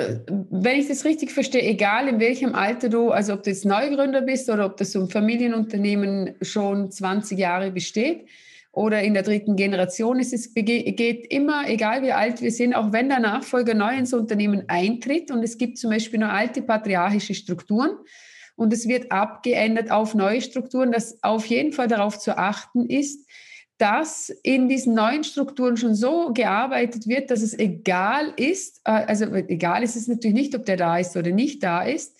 wenn 0.49 0.79
ich 0.79 0.89
das 0.89 1.05
richtig 1.05 1.31
verstehe, 1.31 1.61
egal 1.61 2.09
in 2.09 2.19
welchem 2.19 2.55
Alter 2.55 2.89
du, 2.89 3.11
also 3.11 3.33
ob 3.33 3.43
du 3.43 3.51
jetzt 3.51 3.63
Neugründer 3.63 4.21
bist 4.21 4.49
oder 4.49 4.65
ob 4.65 4.75
das 4.75 4.91
so 4.91 4.99
ein 4.99 5.09
Familienunternehmen 5.09 6.35
schon 6.41 6.91
20 6.91 7.39
Jahre 7.39 7.71
besteht 7.71 8.27
oder 8.73 9.01
in 9.01 9.13
der 9.13 9.23
dritten 9.23 9.55
Generation 9.55 10.19
ist, 10.19 10.33
es 10.33 10.53
geht 10.53 11.33
immer, 11.33 11.69
egal 11.69 12.03
wie 12.03 12.11
alt 12.11 12.41
wir 12.41 12.51
sind, 12.51 12.73
auch 12.73 12.91
wenn 12.91 13.07
der 13.07 13.21
Nachfolger 13.21 13.73
neu 13.73 13.95
ins 13.95 14.13
Unternehmen 14.13 14.65
eintritt 14.67 15.31
und 15.31 15.41
es 15.41 15.57
gibt 15.57 15.77
zum 15.77 15.89
Beispiel 15.89 16.19
noch 16.19 16.29
alte 16.29 16.61
patriarchische 16.61 17.33
Strukturen 17.33 17.91
und 18.57 18.73
es 18.73 18.89
wird 18.89 19.09
abgeändert 19.11 19.89
auf 19.89 20.15
neue 20.15 20.41
Strukturen, 20.41 20.91
dass 20.91 21.23
auf 21.23 21.45
jeden 21.45 21.71
Fall 21.71 21.87
darauf 21.87 22.19
zu 22.19 22.37
achten 22.37 22.89
ist, 22.89 23.25
dass 23.81 24.29
in 24.43 24.69
diesen 24.69 24.93
neuen 24.93 25.23
Strukturen 25.23 25.75
schon 25.75 25.95
so 25.95 26.31
gearbeitet 26.33 27.07
wird, 27.07 27.31
dass 27.31 27.41
es 27.41 27.57
egal 27.57 28.31
ist, 28.37 28.79
äh, 28.85 28.91
also 28.91 29.25
egal 29.25 29.81
ist 29.81 29.95
es 29.95 30.07
natürlich 30.07 30.35
nicht, 30.35 30.55
ob 30.55 30.65
der 30.65 30.77
da 30.77 30.99
ist 30.99 31.17
oder 31.17 31.31
nicht 31.31 31.63
da 31.63 31.81
ist, 31.81 32.15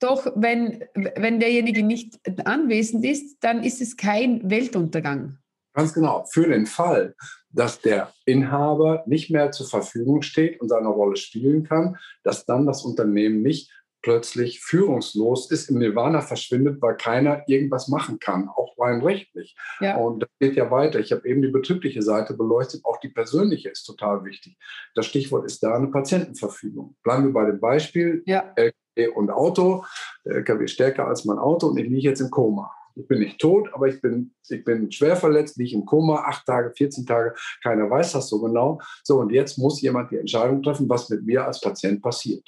doch 0.00 0.30
wenn, 0.36 0.84
wenn 0.94 1.40
derjenige 1.40 1.82
nicht 1.82 2.20
anwesend 2.44 3.06
ist, 3.06 3.38
dann 3.40 3.64
ist 3.64 3.80
es 3.80 3.96
kein 3.96 4.50
Weltuntergang. 4.50 5.38
Ganz 5.72 5.94
genau. 5.94 6.26
Für 6.30 6.46
den 6.46 6.66
Fall, 6.66 7.14
dass 7.50 7.80
der 7.80 8.12
Inhaber 8.26 9.04
nicht 9.06 9.30
mehr 9.30 9.50
zur 9.50 9.66
Verfügung 9.66 10.20
steht 10.20 10.60
und 10.60 10.68
seine 10.68 10.88
Rolle 10.88 11.16
spielen 11.16 11.64
kann, 11.64 11.96
dass 12.22 12.44
dann 12.44 12.66
das 12.66 12.84
Unternehmen 12.84 13.40
nicht 13.40 13.70
plötzlich 14.02 14.60
führungslos 14.60 15.50
ist, 15.50 15.70
im 15.70 15.78
Nirvana 15.78 16.20
verschwindet, 16.20 16.80
weil 16.80 16.96
keiner 16.96 17.42
irgendwas 17.46 17.88
machen 17.88 18.18
kann, 18.18 18.48
auch 18.48 18.74
rein 18.78 19.02
rechtlich. 19.02 19.56
Ja. 19.80 19.96
Und 19.96 20.20
das 20.20 20.30
geht 20.38 20.56
ja 20.56 20.70
weiter. 20.70 21.00
Ich 21.00 21.12
habe 21.12 21.28
eben 21.28 21.42
die 21.42 21.48
betriebliche 21.48 22.02
Seite 22.02 22.34
beleuchtet, 22.34 22.84
auch 22.84 22.98
die 23.00 23.08
persönliche 23.08 23.70
ist 23.70 23.84
total 23.84 24.24
wichtig. 24.24 24.56
Das 24.94 25.06
Stichwort 25.06 25.44
ist 25.44 25.62
da 25.62 25.74
eine 25.74 25.88
Patientenverfügung. 25.88 26.96
Bleiben 27.02 27.24
wir 27.24 27.32
bei 27.32 27.46
dem 27.46 27.60
Beispiel 27.60 28.22
ja. 28.26 28.52
LKW 28.56 29.14
und 29.14 29.30
Auto. 29.30 29.84
Der 30.24 30.36
LKW 30.36 30.64
ist 30.64 30.72
stärker 30.72 31.06
als 31.06 31.24
mein 31.24 31.38
Auto 31.38 31.68
und 31.68 31.78
ich 31.78 31.88
liege 31.88 32.08
jetzt 32.08 32.20
im 32.20 32.30
Koma. 32.30 32.70
Ich 32.94 33.06
bin 33.06 33.20
nicht 33.20 33.38
tot, 33.38 33.68
aber 33.72 33.86
ich 33.86 34.00
bin, 34.00 34.34
ich 34.48 34.64
bin 34.64 34.90
schwer 34.90 35.14
verletzt, 35.14 35.56
liege 35.56 35.76
im 35.76 35.84
Koma, 35.84 36.24
acht 36.26 36.44
Tage, 36.46 36.72
14 36.76 37.06
Tage, 37.06 37.32
keiner 37.62 37.88
weiß 37.88 38.12
das 38.12 38.28
so 38.28 38.40
genau. 38.40 38.80
So, 39.04 39.20
und 39.20 39.30
jetzt 39.30 39.56
muss 39.56 39.80
jemand 39.80 40.10
die 40.10 40.16
Entscheidung 40.16 40.62
treffen, 40.62 40.88
was 40.88 41.08
mit 41.08 41.24
mir 41.24 41.46
als 41.46 41.60
Patient 41.60 42.02
passiert. 42.02 42.42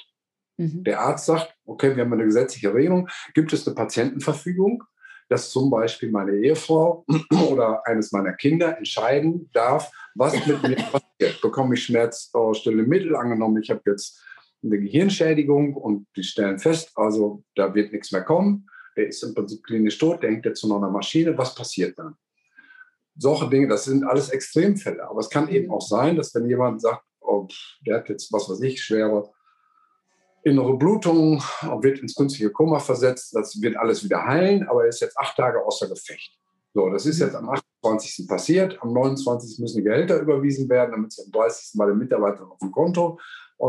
Mhm. 0.61 0.83
Der 0.83 1.01
Arzt 1.01 1.25
sagt, 1.25 1.55
okay, 1.65 1.95
wir 1.95 2.03
haben 2.03 2.13
eine 2.13 2.25
gesetzliche 2.25 2.73
Regelung, 2.73 3.09
gibt 3.33 3.51
es 3.51 3.67
eine 3.67 3.75
Patientenverfügung, 3.75 4.83
dass 5.27 5.49
zum 5.49 5.71
Beispiel 5.71 6.11
meine 6.11 6.33
Ehefrau 6.33 7.03
oder 7.49 7.81
eines 7.87 8.11
meiner 8.11 8.33
Kinder 8.33 8.77
entscheiden 8.77 9.49
darf, 9.53 9.91
was 10.13 10.33
mit 10.45 10.61
mir 10.61 10.75
passiert. 10.91 11.41
Bekomme 11.41 11.73
ich 11.73 11.83
schmerzstillende 11.85 12.85
Mittel? 12.85 13.15
Angenommen, 13.15 13.61
ich 13.61 13.71
habe 13.71 13.81
jetzt 13.87 14.23
eine 14.63 14.79
Gehirnschädigung 14.79 15.73
und 15.73 16.05
die 16.15 16.23
stellen 16.23 16.59
fest, 16.59 16.91
also 16.95 17.43
da 17.55 17.73
wird 17.73 17.91
nichts 17.91 18.11
mehr 18.11 18.23
kommen. 18.23 18.67
Der 18.95 19.07
ist 19.07 19.23
im 19.23 19.33
Prinzip 19.33 19.63
klinisch 19.63 19.97
tot, 19.97 20.21
der 20.21 20.29
hängt 20.29 20.45
jetzt 20.45 20.63
noch 20.63 20.77
einer 20.77 20.91
Maschine. 20.91 21.35
Was 21.37 21.55
passiert 21.55 21.97
dann? 21.97 22.15
Solche 23.15 23.49
Dinge, 23.49 23.67
das 23.67 23.85
sind 23.85 24.03
alles 24.03 24.29
Extremfälle. 24.29 25.09
Aber 25.09 25.21
es 25.21 25.29
kann 25.29 25.49
eben 25.49 25.67
mhm. 25.67 25.73
auch 25.73 25.81
sein, 25.81 26.17
dass 26.17 26.35
wenn 26.35 26.45
jemand 26.45 26.81
sagt, 26.81 27.03
oh, 27.19 27.47
der 27.87 27.97
hat 27.97 28.09
jetzt, 28.09 28.31
was 28.31 28.47
weiß 28.47 28.61
ich, 28.61 28.83
schwere 28.83 29.31
innere 30.43 30.77
Blutung, 30.77 31.41
wird 31.81 31.99
ins 31.99 32.15
künstliche 32.15 32.51
Koma 32.51 32.79
versetzt, 32.79 33.35
das 33.35 33.61
wird 33.61 33.77
alles 33.77 34.03
wieder 34.03 34.25
heilen, 34.25 34.67
aber 34.67 34.83
er 34.83 34.89
ist 34.89 35.01
jetzt 35.01 35.17
acht 35.17 35.37
Tage 35.37 35.63
außer 35.63 35.87
Gefecht. 35.87 36.37
So, 36.73 36.89
das 36.89 37.05
ist 37.05 37.19
jetzt 37.19 37.35
am 37.35 37.49
28. 37.49 38.27
passiert. 38.27 38.81
Am 38.81 38.93
29. 38.93 39.59
müssen 39.59 39.77
die 39.77 39.83
Gehälter 39.83 40.19
überwiesen 40.21 40.69
werden, 40.69 40.91
damit 40.91 41.11
sie 41.11 41.23
am 41.25 41.31
30. 41.31 41.77
bei 41.77 41.85
den 41.87 41.97
Mitarbeitern 41.97 42.47
auf 42.49 42.59
dem 42.59 42.71
Konto 42.71 43.19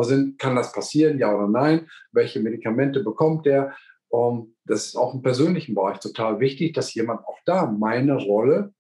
sind. 0.03 0.39
Kann 0.39 0.57
das 0.57 0.73
passieren, 0.73 1.19
ja 1.19 1.35
oder 1.35 1.49
nein? 1.49 1.89
Welche 2.13 2.41
Medikamente 2.41 3.03
bekommt 3.03 3.47
der? 3.47 3.75
Um, 4.09 4.55
das 4.67 4.87
ist 4.87 4.97
auch 4.97 5.15
im 5.15 5.23
persönlichen 5.23 5.75
Bereich 5.75 5.99
total 5.99 6.39
wichtig, 6.39 6.75
dass 6.75 6.95
jemand 6.95 7.27
auch 7.27 7.39
da 7.47 7.67
meine 7.67 8.17
Rolle 8.17 8.73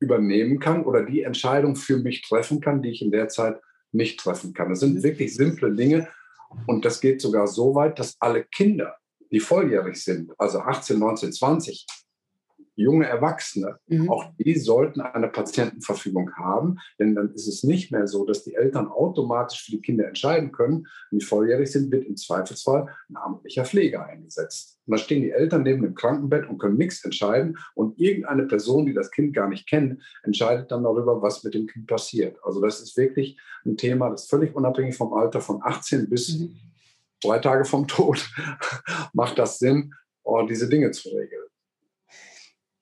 übernehmen 0.00 0.58
kann 0.58 0.84
oder 0.84 1.04
die 1.04 1.22
Entscheidung 1.22 1.76
für 1.76 1.98
mich 1.98 2.22
treffen 2.22 2.60
kann, 2.60 2.82
die 2.82 2.90
ich 2.90 3.02
in 3.02 3.10
der 3.10 3.28
Zeit 3.28 3.60
nicht 3.92 4.18
treffen 4.18 4.54
kann. 4.54 4.70
Das 4.70 4.80
sind 4.80 4.94
mhm. 4.94 5.02
wirklich 5.02 5.34
simple 5.34 5.74
Dinge, 5.74 6.08
und 6.66 6.84
das 6.84 7.00
geht 7.00 7.20
sogar 7.20 7.46
so 7.46 7.74
weit, 7.74 7.98
dass 7.98 8.16
alle 8.20 8.44
Kinder, 8.44 8.96
die 9.30 9.40
volljährig 9.40 10.02
sind, 10.02 10.32
also 10.38 10.60
18, 10.60 10.98
19, 10.98 11.32
20, 11.32 11.86
junge 12.76 13.06
Erwachsene, 13.06 13.78
mhm. 13.86 14.10
auch 14.10 14.32
die 14.38 14.58
sollten 14.58 15.00
eine 15.00 15.28
Patientenverfügung 15.28 16.32
haben, 16.36 16.78
denn 16.98 17.14
dann 17.14 17.32
ist 17.34 17.46
es 17.46 17.62
nicht 17.62 17.92
mehr 17.92 18.06
so, 18.06 18.24
dass 18.24 18.44
die 18.44 18.54
Eltern 18.54 18.88
automatisch 18.88 19.64
für 19.64 19.72
die 19.72 19.80
Kinder 19.80 20.06
entscheiden 20.06 20.52
können. 20.52 20.86
Wenn 21.10 21.18
die 21.18 21.24
volljährig 21.24 21.70
sind, 21.70 21.90
wird 21.92 22.06
im 22.06 22.16
Zweifelsfall 22.16 22.88
ein 23.08 23.16
amtlicher 23.16 23.64
Pfleger 23.64 24.06
eingesetzt. 24.06 24.78
Und 24.86 24.92
da 24.92 24.98
stehen 24.98 25.22
die 25.22 25.30
Eltern 25.30 25.62
neben 25.62 25.82
dem 25.82 25.94
Krankenbett 25.94 26.48
und 26.48 26.58
können 26.58 26.76
nichts 26.76 27.04
entscheiden 27.04 27.58
und 27.74 27.98
irgendeine 28.00 28.44
Person, 28.44 28.86
die 28.86 28.94
das 28.94 29.10
Kind 29.10 29.34
gar 29.34 29.48
nicht 29.48 29.68
kennt, 29.68 30.02
entscheidet 30.22 30.70
dann 30.70 30.82
darüber, 30.82 31.22
was 31.22 31.44
mit 31.44 31.54
dem 31.54 31.66
Kind 31.66 31.86
passiert. 31.86 32.38
Also 32.44 32.60
das 32.60 32.80
ist 32.80 32.96
wirklich 32.96 33.38
ein 33.64 33.76
Thema, 33.76 34.10
das 34.10 34.26
völlig 34.26 34.54
unabhängig 34.54 34.96
vom 34.96 35.12
Alter 35.12 35.40
von 35.40 35.60
18 35.62 36.08
bis 36.08 36.38
mhm. 36.38 36.56
drei 37.22 37.38
Tage 37.38 37.64
vom 37.64 37.86
Tod 37.86 38.28
macht 39.12 39.38
das 39.38 39.58
Sinn, 39.58 39.92
diese 40.48 40.68
Dinge 40.68 40.90
zu 40.92 41.08
regeln. 41.08 41.49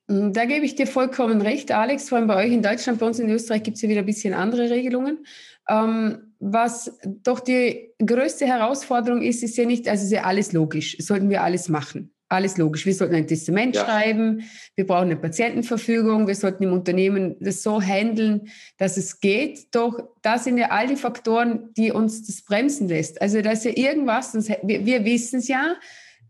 Mm, 0.09 0.33
da 0.33 0.45
gebe 0.45 0.65
ich 0.65 0.75
dir 0.75 0.87
vollkommen 0.87 1.41
recht, 1.41 1.71
Alex. 1.71 2.09
Vor 2.09 2.17
allem 2.17 2.27
bei 2.27 2.35
euch 2.43 2.51
in 2.51 2.63
Deutschland, 2.63 2.99
bei 2.99 3.05
uns 3.05 3.19
in 3.19 3.29
Österreich 3.29 3.63
gibt 3.63 3.77
es 3.77 3.83
ja 3.83 3.89
wieder 3.89 4.01
ein 4.01 4.05
bisschen 4.05 4.33
andere 4.33 4.69
Regelungen. 4.69 5.25
Ähm, 5.69 6.33
was 6.39 6.97
doch 7.03 7.39
die 7.39 7.91
größte 8.03 8.45
Herausforderung 8.45 9.21
ist, 9.21 9.43
ist 9.43 9.57
ja 9.57 9.65
nicht, 9.65 9.87
also 9.87 10.03
ist 10.03 10.11
ja 10.11 10.23
alles 10.23 10.51
logisch, 10.51 10.97
sollten 10.99 11.29
wir 11.29 11.43
alles 11.43 11.69
machen. 11.69 12.11
Alles 12.31 12.57
logisch. 12.57 12.85
Wir 12.85 12.93
sollten 12.93 13.15
ein 13.15 13.25
Testament 13.25 13.75
ja. 13.75 13.83
schreiben, 13.83 14.43
wir 14.75 14.85
brauchen 14.85 15.05
eine 15.05 15.15
Patientenverfügung, 15.15 16.27
wir 16.27 16.35
sollten 16.35 16.63
im 16.63 16.73
Unternehmen 16.73 17.35
das 17.39 17.63
so 17.63 17.81
handeln, 17.81 18.49
dass 18.77 18.97
es 18.97 19.19
geht. 19.19 19.73
Doch 19.73 19.99
da 20.21 20.37
sind 20.37 20.59
ja 20.59 20.69
all 20.69 20.87
die 20.87 20.95
Faktoren, 20.95 21.73
die 21.75 21.91
uns 21.91 22.27
das 22.27 22.43
bremsen 22.43 22.87
lässt. 22.87 23.19
Also 23.19 23.41
da 23.41 23.51
ist 23.51 23.65
ja 23.65 23.71
irgendwas, 23.75 24.35
wir, 24.35 24.85
wir 24.85 25.05
wissen 25.05 25.39
es 25.39 25.47
ja, 25.47 25.75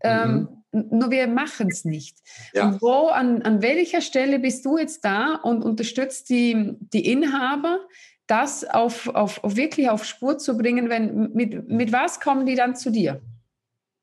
ähm, 0.02 0.48
mhm. 0.50 0.60
Nur 0.72 1.10
wir 1.10 1.26
machen 1.26 1.68
es 1.68 1.84
nicht. 1.84 2.18
Ja. 2.52 2.68
Und 2.68 2.80
wo, 2.80 3.08
an, 3.08 3.42
an 3.42 3.60
welcher 3.60 4.00
Stelle 4.00 4.38
bist 4.38 4.64
du 4.64 4.78
jetzt 4.78 5.04
da 5.04 5.34
und 5.34 5.62
unterstützt 5.62 6.30
die, 6.30 6.76
die 6.78 7.10
Inhaber, 7.10 7.80
das 8.28 8.64
auf, 8.64 9.08
auf, 9.08 9.42
auf 9.42 9.56
wirklich 9.56 9.90
auf 9.90 10.04
Spur 10.04 10.38
zu 10.38 10.56
bringen? 10.56 10.88
Wenn, 10.88 11.32
mit, 11.32 11.68
mit 11.68 11.92
was 11.92 12.20
kommen 12.20 12.46
die 12.46 12.54
dann 12.54 12.76
zu 12.76 12.90
dir? 12.92 13.20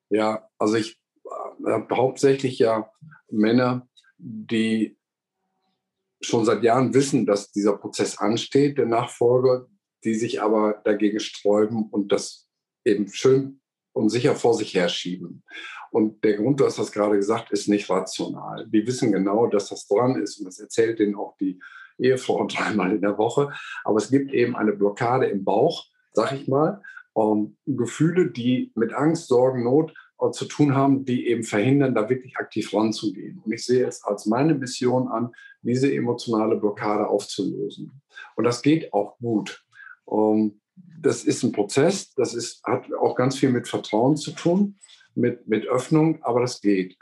Ja, 0.10 0.50
also 0.58 0.76
ich 0.76 1.00
äh, 1.26 1.72
habe 1.72 1.96
hauptsächlich 1.96 2.60
ja 2.60 2.92
Männer, 3.30 3.88
die 4.18 4.98
schon 6.20 6.44
seit 6.44 6.64
Jahren 6.64 6.94
wissen, 6.94 7.26
dass 7.26 7.52
dieser 7.52 7.78
Prozess 7.78 8.18
ansteht, 8.18 8.78
der 8.78 8.88
Nachfolger, 8.88 9.68
die 10.04 10.16
sich 10.16 10.42
aber 10.42 10.82
dagegen 10.84 11.20
sträuben 11.20 11.88
und 11.90 12.12
das 12.12 12.50
eben 12.84 13.08
schön 13.08 13.62
und 13.94 14.10
sicher 14.10 14.36
vor 14.36 14.54
sich 14.54 14.74
herschieben. 14.74 15.44
Und 15.92 16.24
der 16.24 16.36
Grund, 16.38 16.60
du 16.60 16.66
hast 16.66 16.80
das 16.80 16.92
gerade 16.92 17.16
gesagt, 17.16 17.52
ist 17.52 17.68
nicht 17.68 17.90
rational. 17.90 18.68
Die 18.68 18.86
wissen 18.86 19.12
genau, 19.12 19.48
dass 19.48 19.70
das 19.70 19.88
dran 19.88 20.16
ist 20.22 20.40
und 20.40 20.46
das 20.46 20.60
erzählt 20.60 21.00
denen 21.00 21.16
auch 21.16 21.36
die 21.38 21.60
Ehefrau 21.98 22.46
dreimal 22.50 22.92
in 22.92 23.02
der 23.02 23.18
Woche. 23.18 23.52
Aber 23.84 23.98
es 23.98 24.10
gibt 24.10 24.34
eben 24.34 24.56
eine 24.56 24.74
Blockade 24.74 25.28
im 25.28 25.44
Bauch, 25.44 25.86
sag 26.14 26.34
ich 26.34 26.48
mal, 26.48 26.82
um, 27.14 27.56
ähm, 27.68 27.78
Gefühle, 27.78 28.30
die 28.30 28.72
mit 28.76 28.94
Angst, 28.94 29.28
Sorgen, 29.28 29.64
Not 29.64 29.94
uh, 30.22 30.30
zu 30.30 30.46
tun 30.46 30.76
haben, 30.76 31.04
die 31.04 31.28
eben 31.28 31.44
verhindern, 31.44 31.96
da 31.96 32.10
wirklich 32.10 32.38
aktiv 32.38 32.72
ranzugehen. 32.74 33.42
Und 33.44 33.52
ich 33.52 33.66
sehe 33.66 33.88
es 33.88 34.04
als 34.04 34.28
meine 34.28 34.54
Mission 34.54 35.08
an, 35.08 35.32
diese 35.64 35.92
emotionale 35.92 36.58
Blockade 36.58 37.08
aufzulösen. 37.08 38.02
Und 38.36 38.44
das 38.44 38.62
geht 38.62 38.94
auch 38.94 39.18
gut. 39.18 39.64
Um, 40.06 40.38
ähm, 40.38 40.62
das 41.00 41.24
ist 41.24 41.44
ein 41.44 41.52
Prozess, 41.52 42.14
das 42.14 42.34
ist, 42.34 42.64
hat 42.64 42.92
auch 42.94 43.16
ganz 43.16 43.38
viel 43.38 43.50
mit 43.50 43.68
Vertrauen 43.68 44.16
zu 44.16 44.32
tun, 44.32 44.78
mit, 45.18 45.48
mit 45.48 45.68
Öffnung, 45.68 46.20
aber 46.24 46.42
das 46.42 46.62
geht. 46.62 46.96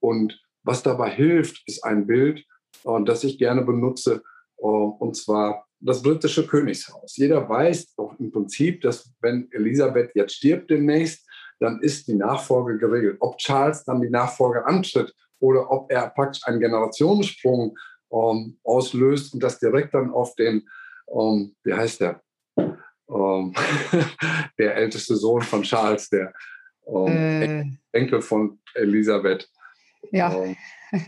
Und 0.00 0.40
was 0.62 0.82
dabei 0.82 1.10
hilft, 1.10 1.62
ist 1.66 1.84
ein 1.84 2.06
Bild, 2.06 2.44
uh, 2.84 2.98
das 3.00 3.24
ich 3.24 3.38
gerne 3.38 3.62
benutze, 3.62 4.22
uh, 4.58 4.96
und 4.98 5.16
zwar 5.16 5.66
das 5.80 6.02
britische 6.02 6.46
Königshaus. 6.46 7.16
Jeder 7.16 7.48
weiß 7.48 7.94
doch 7.96 8.18
im 8.18 8.30
Prinzip, 8.30 8.80
dass 8.80 9.12
wenn 9.20 9.48
Elisabeth 9.52 10.12
jetzt 10.14 10.36
stirbt 10.36 10.70
demnächst, 10.70 11.28
dann 11.60 11.80
ist 11.80 12.08
die 12.08 12.14
Nachfolge 12.14 12.78
geregelt. 12.78 13.18
Ob 13.20 13.38
Charles 13.38 13.84
dann 13.84 14.00
die 14.00 14.10
Nachfolge 14.10 14.66
antritt 14.66 15.14
oder 15.40 15.70
ob 15.70 15.90
er 15.90 16.08
praktisch 16.10 16.42
einen 16.46 16.60
Generationensprung 16.60 17.76
ähm, 18.12 18.58
auslöst 18.64 19.34
und 19.34 19.42
das 19.42 19.58
direkt 19.58 19.94
dann 19.94 20.10
auf 20.10 20.34
den, 20.36 20.66
ähm, 21.08 21.54
wie 21.64 21.74
heißt 21.74 22.00
der, 22.00 22.22
ähm, 22.56 23.54
der 24.58 24.76
älteste 24.76 25.16
Sohn 25.16 25.42
von 25.42 25.62
Charles, 25.62 26.08
der 26.08 26.32
ähm, 26.86 27.78
äh. 27.92 27.98
Enkel 27.98 28.22
von 28.22 28.58
Elisabeth. 28.74 29.48
Ja. 30.10 30.32
Ähm, 30.34 30.56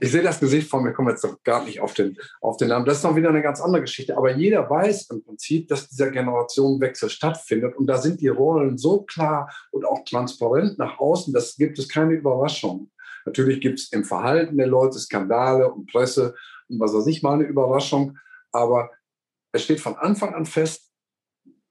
ich 0.00 0.11
sehe 0.11 0.23
das 0.23 0.40
Gesicht 0.40 0.68
von 0.68 0.83
mir, 0.83 0.92
komme 0.92 1.12
jetzt 1.12 1.23
doch 1.23 1.42
gar 1.45 1.64
nicht 1.64 1.80
auf 1.80 1.95
den, 1.95 2.16
auf 2.40 2.56
den 2.56 2.68
Namen. 2.68 2.87
Das 2.87 2.99
ist 2.99 3.04
noch 3.04 3.14
wieder 3.14 3.28
eine 3.28 3.42
ganz 3.42 3.61
andere 3.61 3.83
Geschichte. 3.83 4.16
Aber 4.16 4.33
jeder 4.33 4.68
weiß 4.68 5.11
im 5.11 5.23
Prinzip, 5.23 5.68
dass 5.68 5.88
dieser 5.88 6.11
Generationenwechsel 6.11 7.09
stattfindet. 7.09 7.76
Und 7.76 7.87
da 7.87 7.99
sind 7.99 8.21
die 8.21 8.28
Rollen 8.28 8.78
so 8.78 9.02
klar 9.02 9.52
und 9.71 9.85
auch 9.85 10.04
transparent 10.04 10.78
nach 10.78 10.99
außen, 10.99 11.33
das 11.33 11.56
gibt 11.56 11.78
es 11.78 11.88
keine 11.88 12.14
Überraschung. 12.14 12.90
Natürlich 13.25 13.61
gibt 13.61 13.78
es 13.78 13.92
im 13.92 14.04
Verhalten 14.04 14.56
der 14.56 14.68
Leute 14.68 14.99
Skandale 14.99 15.73
und 15.73 15.90
Presse 15.90 16.35
und 16.68 16.80
was 16.80 16.95
weiß 16.95 17.06
ich 17.06 17.23
mal 17.23 17.35
eine 17.35 17.45
Überraschung. 17.45 18.18
Aber 18.52 18.90
es 19.52 19.64
steht 19.64 19.80
von 19.80 19.97
Anfang 19.97 20.35
an 20.35 20.47
fest, 20.47 20.86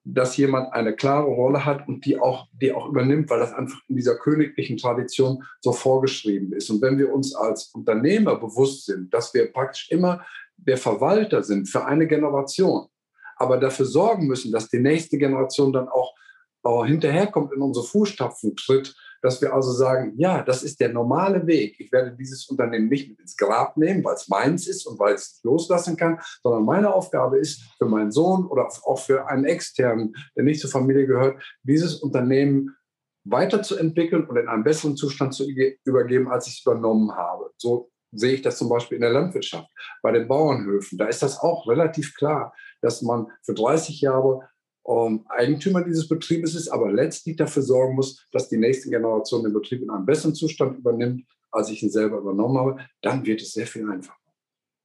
dass 0.08 0.38
jemand 0.38 0.72
eine 0.72 0.96
klare 0.96 1.26
Rolle 1.26 1.66
hat 1.66 1.88
und 1.88 2.06
die 2.06 2.20
auch, 2.20 2.48
die 2.54 2.72
auch 2.72 2.88
übernimmt, 2.88 3.30
weil 3.30 3.40
das 3.40 3.54
einfach 3.54 3.80
in 3.88 3.96
dieser 3.96 4.16
königlichen 4.16 4.78
Tradition 4.78 5.44
so 5.62 5.74
vorgeschrieben 5.74 6.54
ist. 6.54 6.70
Und 6.70 6.82
wenn 6.84 7.00
wir 7.00 7.12
uns 7.12 7.34
als 7.34 7.72
Unternehmer 7.74 8.36
bewusst 8.36 8.86
sind, 8.86 9.12
dass 9.12 9.34
wir 9.34 9.52
praktisch 9.52 9.90
immer 9.90 10.24
der 10.58 10.78
Verwalter 10.78 11.42
sind 11.42 11.68
für 11.68 11.86
eine 11.86 12.08
Generation, 12.08 12.88
aber 13.36 13.58
dafür 13.58 13.86
sorgen 13.86 14.28
müssen, 14.28 14.52
dass 14.52 14.70
die 14.70 14.80
nächste 14.80 15.18
Generation 15.18 15.74
dann 15.74 15.90
auch, 15.90 16.14
auch 16.62 16.86
hinterherkommt, 16.86 17.52
in 17.52 17.62
unsere 17.62 17.86
Fußstapfen 17.86 18.56
tritt, 18.56 18.96
dass 19.26 19.42
wir 19.42 19.52
also 19.56 19.72
sagen, 19.72 20.14
ja, 20.18 20.44
das 20.44 20.62
ist 20.62 20.80
der 20.80 20.90
normale 20.90 21.48
Weg. 21.48 21.80
Ich 21.80 21.92
werde 21.92 22.16
dieses 22.16 22.48
Unternehmen 22.48 22.90
nicht 22.90 23.10
mit 23.10 23.20
ins 23.20 23.36
Grab 23.36 23.76
nehmen, 23.76 24.04
weil 24.04 24.14
es 24.14 24.28
meins 24.28 24.68
ist 24.68 24.86
und 24.86 25.00
weil 25.00 25.16
es 25.16 25.40
loslassen 25.42 25.98
kann, 25.98 26.20
sondern 26.44 26.64
meine 26.64 26.94
Aufgabe 26.94 27.40
ist 27.40 27.64
für 27.80 27.86
meinen 27.86 28.12
Sohn 28.12 28.46
oder 28.46 28.68
auch 28.84 29.00
für 29.00 29.28
einen 29.28 29.46
externen, 29.46 30.14
der 30.36 30.44
nicht 30.44 30.62
zur 30.62 30.70
Familie 30.70 31.08
gehört, 31.08 31.44
dieses 31.64 31.96
Unternehmen 31.96 32.76
weiterzuentwickeln 33.24 34.28
und 34.28 34.38
in 34.38 34.48
einen 34.48 34.64
besseren 34.64 34.96
Zustand 34.96 35.34
zu 35.34 35.48
übergeben, 35.86 36.30
als 36.30 36.46
ich 36.46 36.60
es 36.60 36.62
übernommen 36.62 37.16
habe. 37.16 37.50
So 37.58 37.90
sehe 38.12 38.36
ich 38.36 38.44
das 38.44 38.60
zum 38.60 38.70
Beispiel 38.70 38.98
in 38.98 39.02
der 39.02 39.12
Landwirtschaft, 39.12 39.68
bei 40.04 40.12
den 40.12 40.28
Bauernhöfen. 40.28 41.00
Da 41.00 41.08
ist 41.08 41.24
das 41.24 41.40
auch 41.40 41.68
relativ 41.68 42.14
klar, 42.14 42.54
dass 42.82 43.02
man 43.02 43.32
für 43.42 43.56
30 43.56 44.02
Jahre 44.02 44.48
ähm, 44.88 45.26
Eigentümer 45.30 45.84
dieses 45.84 46.08
Betriebes 46.08 46.56
ist, 46.56 46.70
aber 46.70 46.92
letztlich 46.92 47.36
dafür 47.36 47.64
sorgen 47.64 47.96
muss, 47.96 48.28
dass 48.32 48.50
die 48.50 48.58
nächste 48.58 48.90
Generation 48.90 49.44
den 49.44 49.54
Betrieb 49.54 49.82
in 49.82 49.90
einem 49.90 50.06
besseren 50.06 50.36
Zustand 50.36 50.78
übernimmt, 50.78 51.26
als 51.52 51.70
ich 51.70 51.82
ihn 51.82 51.90
selber 51.90 52.18
übernommen 52.18 52.58
habe. 52.58 52.78
Dann 53.02 53.26
wird 53.26 53.42
es 53.42 53.54
sehr 53.54 53.68
viel 53.68 53.90
einfacher. 53.90 54.20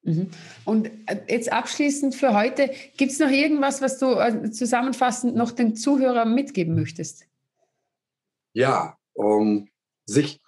Mhm. 0.03 0.31
Und 0.65 0.91
äh, 1.07 1.21
jetzt 1.29 1.53
abschließend 1.53 2.15
für 2.15 2.35
heute, 2.35 2.71
gibt 2.97 3.13
es 3.13 3.19
noch 3.19 3.31
irgendwas, 3.31 3.83
was 3.83 3.99
du 3.99 4.15
äh, 4.15 4.51
zusammenfassend 4.51 5.37
noch 5.37 5.51
den 5.51 5.77
Zuhörern 5.77 6.35
mitgeben 6.35 6.75
möchtest? 6.75 7.27
Ja, 8.55 8.97
um 9.13 9.69
sich 10.07 10.41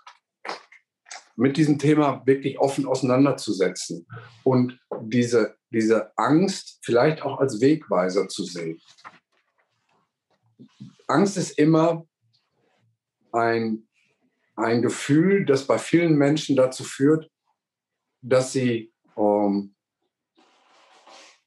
mit 1.37 1.57
diesem 1.57 1.79
Thema 1.79 2.23
wirklich 2.27 2.59
offen 2.59 2.87
auseinanderzusetzen 2.87 4.07
und 4.45 4.79
diese, 5.03 5.57
diese 5.71 6.17
Angst 6.17 6.79
vielleicht 6.83 7.23
auch 7.23 7.39
als 7.39 7.61
Wegweiser 7.61 8.29
zu 8.29 8.45
sehen. 8.45 8.79
Angst 11.07 11.37
ist 11.37 11.59
immer 11.59 12.07
ein, 13.33 13.89
ein 14.57 14.83
Gefühl, 14.83 15.45
das 15.45 15.67
bei 15.67 15.79
vielen 15.79 16.17
Menschen 16.17 16.57
dazu 16.57 16.85
führt, 16.85 17.31
dass 18.21 18.53
sie, 18.53 18.93
ähm, 19.17 19.75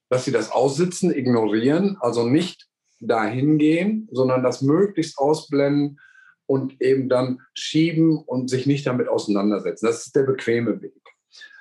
dass 0.10 0.26
sie 0.26 0.32
das 0.32 0.52
aussitzen, 0.52 1.14
ignorieren, 1.14 1.98
also 2.00 2.28
nicht 2.28 2.68
dahin 3.00 3.58
gehen, 3.58 4.08
sondern 4.12 4.44
das 4.44 4.62
möglichst 4.62 5.18
ausblenden 5.18 6.00
und 6.46 6.82
eben 6.82 7.10
dann 7.10 7.42
schieben 7.54 8.18
und 8.18 8.50
sich 8.50 8.66
nicht 8.66 8.86
damit 8.86 9.08
auseinandersetzen. 9.08 9.86
Das 9.86 10.06
ist 10.06 10.16
der 10.16 10.24
bequeme 10.24 10.82
Weg. 10.82 11.02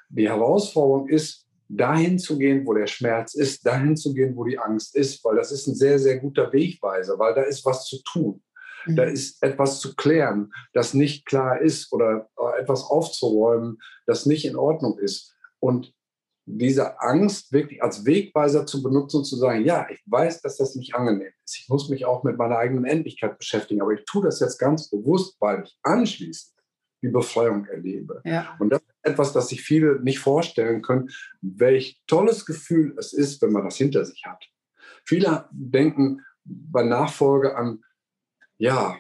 Die 0.08 0.28
Herausforderung 0.28 1.08
ist, 1.08 1.43
dahin 1.68 2.18
zu 2.18 2.38
gehen, 2.38 2.66
wo 2.66 2.74
der 2.74 2.86
Schmerz 2.86 3.34
ist, 3.34 3.66
dahin 3.66 3.96
zu 3.96 4.12
gehen, 4.14 4.36
wo 4.36 4.44
die 4.44 4.58
Angst 4.58 4.94
ist, 4.94 5.24
weil 5.24 5.36
das 5.36 5.52
ist 5.52 5.66
ein 5.66 5.74
sehr, 5.74 5.98
sehr 5.98 6.18
guter 6.18 6.52
Wegweiser, 6.52 7.18
weil 7.18 7.34
da 7.34 7.42
ist 7.42 7.64
was 7.64 7.86
zu 7.86 8.02
tun. 8.02 8.42
Mhm. 8.86 8.96
Da 8.96 9.04
ist 9.04 9.42
etwas 9.42 9.80
zu 9.80 9.94
klären, 9.94 10.52
das 10.72 10.94
nicht 10.94 11.26
klar 11.26 11.60
ist 11.60 11.92
oder 11.92 12.28
etwas 12.58 12.82
aufzuräumen, 12.82 13.78
das 14.06 14.26
nicht 14.26 14.44
in 14.44 14.56
Ordnung 14.56 14.98
ist. 14.98 15.34
Und 15.58 15.92
diese 16.46 17.00
Angst 17.00 17.52
wirklich 17.52 17.82
als 17.82 18.04
Wegweiser 18.04 18.66
zu 18.66 18.82
benutzen 18.82 19.18
und 19.18 19.24
zu 19.24 19.36
sagen, 19.36 19.64
ja, 19.64 19.86
ich 19.90 20.00
weiß, 20.04 20.42
dass 20.42 20.58
das 20.58 20.74
nicht 20.74 20.94
angenehm 20.94 21.32
ist. 21.42 21.58
Ich 21.58 21.68
muss 21.70 21.88
mich 21.88 22.04
auch 22.04 22.22
mit 22.22 22.36
meiner 22.36 22.58
eigenen 22.58 22.84
Endlichkeit 22.84 23.38
beschäftigen, 23.38 23.80
aber 23.80 23.92
ich 23.92 24.04
tue 24.04 24.22
das 24.22 24.40
jetzt 24.40 24.58
ganz 24.58 24.90
bewusst, 24.90 25.36
weil 25.40 25.62
ich 25.64 25.78
anschließend 25.82 26.53
die 27.04 27.10
Befreiung 27.10 27.66
erlebe. 27.66 28.22
Ja. 28.24 28.56
Und 28.58 28.70
das 28.70 28.80
ist 28.80 29.12
etwas, 29.12 29.32
das 29.32 29.48
sich 29.48 29.62
viele 29.62 30.00
nicht 30.02 30.18
vorstellen 30.18 30.82
können, 30.82 31.10
welch 31.42 32.00
tolles 32.06 32.46
Gefühl 32.46 32.94
es 32.98 33.12
ist, 33.12 33.42
wenn 33.42 33.52
man 33.52 33.64
das 33.64 33.76
hinter 33.76 34.04
sich 34.04 34.24
hat. 34.24 34.42
Viele 35.04 35.48
denken 35.52 36.22
bei 36.44 36.82
Nachfolge 36.82 37.56
an, 37.56 37.84
ja, 38.58 38.96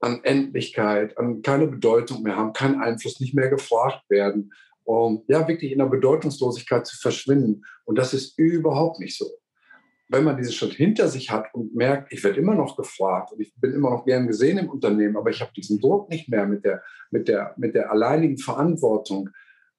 an 0.00 0.22
Endlichkeit, 0.24 1.16
an 1.18 1.42
keine 1.42 1.66
Bedeutung 1.66 2.22
mehr 2.22 2.36
haben, 2.36 2.52
keinen 2.52 2.80
Einfluss, 2.80 3.20
nicht 3.20 3.34
mehr 3.34 3.48
gefragt 3.48 4.02
werden, 4.08 4.52
um 4.84 5.24
ja 5.26 5.46
wirklich 5.48 5.72
in 5.72 5.78
der 5.78 5.86
Bedeutungslosigkeit 5.86 6.86
zu 6.86 6.96
verschwinden. 6.98 7.64
Und 7.84 7.96
das 7.96 8.14
ist 8.14 8.38
überhaupt 8.38 9.00
nicht 9.00 9.16
so. 9.16 9.26
Wenn 10.08 10.24
man 10.24 10.36
diesen 10.36 10.52
Schritt 10.52 10.72
hinter 10.72 11.08
sich 11.08 11.30
hat 11.30 11.52
und 11.52 11.74
merkt, 11.74 12.12
ich 12.12 12.24
werde 12.24 12.40
immer 12.40 12.54
noch 12.54 12.76
gefragt 12.76 13.32
und 13.32 13.40
ich 13.40 13.54
bin 13.56 13.72
immer 13.74 13.90
noch 13.90 14.06
gern 14.06 14.26
gesehen 14.26 14.58
im 14.58 14.70
Unternehmen, 14.70 15.16
aber 15.16 15.30
ich 15.30 15.40
habe 15.40 15.52
diesen 15.54 15.80
Druck 15.80 16.08
nicht 16.08 16.28
mehr 16.28 16.46
mit 16.46 16.64
der, 16.64 16.82
mit 17.10 17.28
der, 17.28 17.54
mit 17.58 17.74
der 17.74 17.92
alleinigen 17.92 18.38
Verantwortung, 18.38 19.30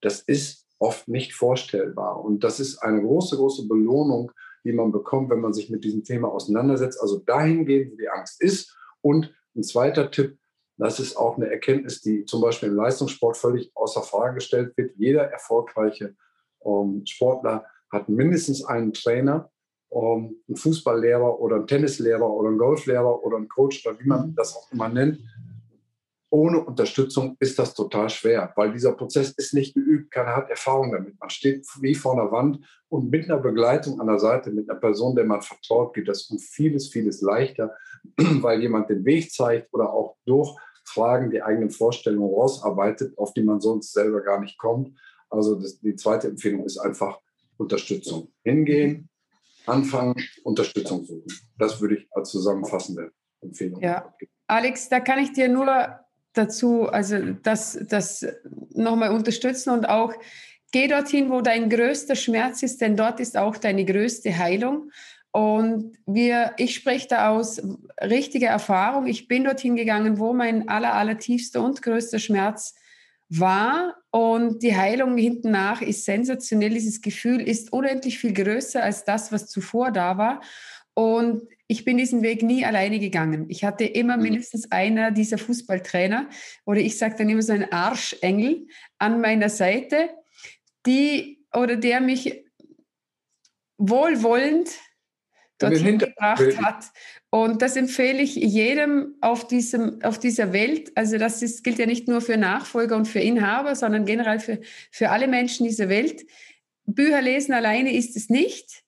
das 0.02 0.22
ist 0.22 0.68
oft 0.78 1.08
nicht 1.08 1.34
vorstellbar. 1.34 2.24
Und 2.24 2.44
das 2.44 2.60
ist 2.60 2.78
eine 2.78 3.02
große, 3.02 3.38
große 3.38 3.68
Belohnung, 3.68 4.32
die 4.64 4.72
man 4.72 4.92
bekommt, 4.92 5.30
wenn 5.30 5.42
man 5.42 5.54
sich 5.54 5.70
mit 5.70 5.84
diesem 5.84 6.04
Thema 6.04 6.30
auseinandersetzt. 6.30 7.02
Also 7.02 7.20
dahin 7.20 7.66
gehen, 7.66 7.92
wo 7.92 7.98
die 7.98 8.10
Angst 8.10 8.42
ist. 8.42 8.78
Und 9.02 9.34
ein 9.56 9.64
zweiter 9.64 10.12
Tipp, 10.12 10.38
das 10.78 11.00
ist 11.00 11.18
auch 11.18 11.38
eine 11.38 11.50
Erkenntnis, 11.50 12.02
die 12.02 12.26
zum 12.26 12.42
Beispiel 12.42 12.70
im 12.70 12.76
Leistungssport 12.76 13.36
völlig 13.36 13.72
außer 13.76 14.02
Frage 14.02 14.36
gestellt 14.36 14.76
wird. 14.78 14.96
Jeder 14.96 15.24
erfolgreiche 15.24 16.16
ähm, 16.66 17.04
Sportler 17.06 17.66
hat 17.92 18.08
mindestens 18.08 18.64
einen 18.64 18.94
Trainer, 18.94 19.52
ähm, 19.92 20.38
einen 20.48 20.56
Fußballlehrer 20.56 21.40
oder 21.40 21.58
einen 21.58 21.68
Tennislehrer 21.68 22.30
oder 22.30 22.50
einen 22.50 22.58
Golflehrer 22.58 23.24
oder 23.24 23.38
einen 23.38 23.50
Coach 23.50 23.86
oder 23.86 24.00
wie 24.00 24.08
man 24.08 24.36
das 24.36 24.56
auch 24.56 24.72
immer 24.72 24.90
nennt. 24.90 25.20
Ohne 26.32 26.64
Unterstützung 26.64 27.36
ist 27.40 27.58
das 27.58 27.74
total 27.74 28.08
schwer, 28.10 28.54
weil 28.56 28.72
dieser 28.72 28.92
Prozess 28.92 29.32
ist 29.32 29.56
nicht 29.56 29.74
geübt, 29.74 30.12
keiner 30.12 30.36
hat 30.36 30.50
Erfahrung 30.52 30.92
damit. 30.92 31.20
Man 31.20 31.32
steht 31.32 31.66
wie 31.82 31.96
vor 31.96 32.14
einer 32.14 32.32
Wand 32.32 32.64
und 32.88 33.10
mit 33.10 33.26
einer 33.26 33.40
Begleitung 33.40 34.00
an 34.00 34.06
der 34.06 34.20
Seite, 34.20 34.52
mit 34.52 34.70
einer 34.70 34.80
Person, 34.80 35.16
der 35.16 35.26
man 35.26 35.42
vertraut, 35.42 35.96
geht 35.96 36.08
das 36.08 36.30
um 36.30 36.38
vieles, 36.38 36.90
vieles 36.90 37.22
leichter, 37.22 37.76
weil 38.18 38.62
jemand 38.62 38.92
den 38.92 39.06
Weg 39.06 39.32
zeigt 39.32 39.74
oder 39.74 39.92
auch 39.92 40.18
durch 40.26 40.56
Fragen, 40.86 41.32
die 41.32 41.42
eigenen 41.42 41.72
Vorstellungen 41.72 42.32
rausarbeitet, 42.32 43.18
auf 43.18 43.34
die 43.34 43.44
man 43.44 43.60
sonst 43.60 43.94
selber 43.94 44.22
gar 44.22 44.40
nicht 44.40 44.60
kommt. 44.60 44.96
Also 45.30 45.56
das, 45.56 45.80
die 45.80 45.96
zweite 45.96 46.28
Empfehlung 46.28 46.64
ist 46.64 46.78
einfach 46.78 47.20
Unterstützung. 47.58 48.32
Hingehen, 48.44 49.09
anfangen, 49.70 50.16
Unterstützung 50.44 51.06
suchen. 51.06 51.28
Das 51.58 51.82
würde 51.82 51.98
ich 51.98 52.08
als 52.12 52.30
zusammenfassende 52.30 53.12
Empfehlung 53.42 53.82
ja. 53.82 53.98
abgeben. 53.98 54.32
Alex, 54.48 54.90
da 54.90 55.00
kann 55.00 55.20
ich 55.20 55.32
dir 55.34 55.48
nur 55.48 56.00
dazu, 56.34 56.88
also 56.90 57.18
das, 57.44 57.80
das 57.88 58.26
nochmal 58.74 59.12
unterstützen 59.12 59.72
und 59.72 59.88
auch 59.88 60.14
geh 60.72 60.88
dorthin, 60.88 61.30
wo 61.30 61.42
dein 61.42 61.70
größter 61.70 62.16
Schmerz 62.16 62.64
ist, 62.64 62.82
denn 62.82 62.96
dort 62.96 63.20
ist 63.20 63.38
auch 63.38 63.58
deine 63.58 63.86
größte 63.86 64.38
Heilung. 64.38 64.92
Und 65.32 65.98
wir, 66.08 66.54
ich 66.58 66.74
spreche 66.74 67.08
da 67.08 67.30
aus 67.30 67.62
richtiger 68.02 68.48
Erfahrung. 68.48 69.06
Ich 69.06 69.28
bin 69.28 69.44
dorthin 69.44 69.76
gegangen, 69.76 70.18
wo 70.18 70.34
mein 70.34 70.68
aller, 70.70 70.96
aller 70.96 71.20
tiefster 71.20 71.64
und 71.64 71.82
größter 71.82 72.18
Schmerz 72.18 72.76
war. 73.30 73.96
Und 74.12 74.64
die 74.64 74.76
Heilung 74.76 75.18
hinten 75.18 75.52
nach 75.52 75.82
ist 75.82 76.06
sensationell. 76.06 76.72
Dieses 76.72 77.02
Gefühl 77.02 77.42
ist 77.42 77.72
unendlich 77.72 78.20
viel 78.20 78.34
größer 78.34 78.84
als 78.84 79.06
das, 79.06 79.32
was 79.32 79.48
zuvor 79.48 79.92
da 79.92 80.18
war. 80.18 80.42
Und 80.96 81.44
ich 81.68 81.86
bin 81.86 81.98
diesen 81.98 82.24
Weg 82.24 82.42
nie 82.42 82.66
alleine 82.66 83.00
gegangen. 83.00 83.46
Ich 83.48 83.64
hatte 83.64 83.86
immer 83.86 84.18
mhm. 84.18 84.24
mindestens 84.24 84.72
einer 84.72 85.12
dieser 85.12 85.38
Fußballtrainer 85.38 86.28
oder 86.66 86.80
ich 86.80 86.98
sage 86.98 87.16
dann 87.18 87.30
immer 87.30 87.44
so 87.44 87.54
ein 87.54 87.72
Arschengel 87.72 88.68
an 88.98 89.22
meiner 89.22 89.50
Seite, 89.50 90.10
die 90.86 91.46
oder 91.54 91.76
der 91.76 92.02
mich 92.02 92.44
wohlwollend 93.78 94.72
dorthin 95.60 95.98
gebracht 96.00 96.62
hat. 96.62 96.86
Und 97.30 97.62
das 97.62 97.76
empfehle 97.76 98.20
ich 98.22 98.36
jedem 98.36 99.16
auf, 99.22 99.46
diesem, 99.46 100.02
auf 100.02 100.18
dieser 100.18 100.52
Welt. 100.52 100.92
Also 100.96 101.18
das 101.18 101.42
ist, 101.42 101.64
gilt 101.64 101.78
ja 101.78 101.86
nicht 101.86 102.08
nur 102.08 102.22
für 102.22 102.38
Nachfolger 102.38 102.96
und 102.96 103.06
für 103.06 103.20
Inhaber, 103.20 103.76
sondern 103.76 104.06
generell 104.06 104.40
für, 104.40 104.60
für 104.92 105.12
alle 105.12 105.28
Menschen 105.28 105.68
dieser 105.68 105.90
Welt. 105.90 106.26
Bücher 106.86 107.22
lesen 107.22 107.54
alleine 107.54 107.94
ist 107.94 108.16
es 108.16 108.30
nicht. 108.30 108.84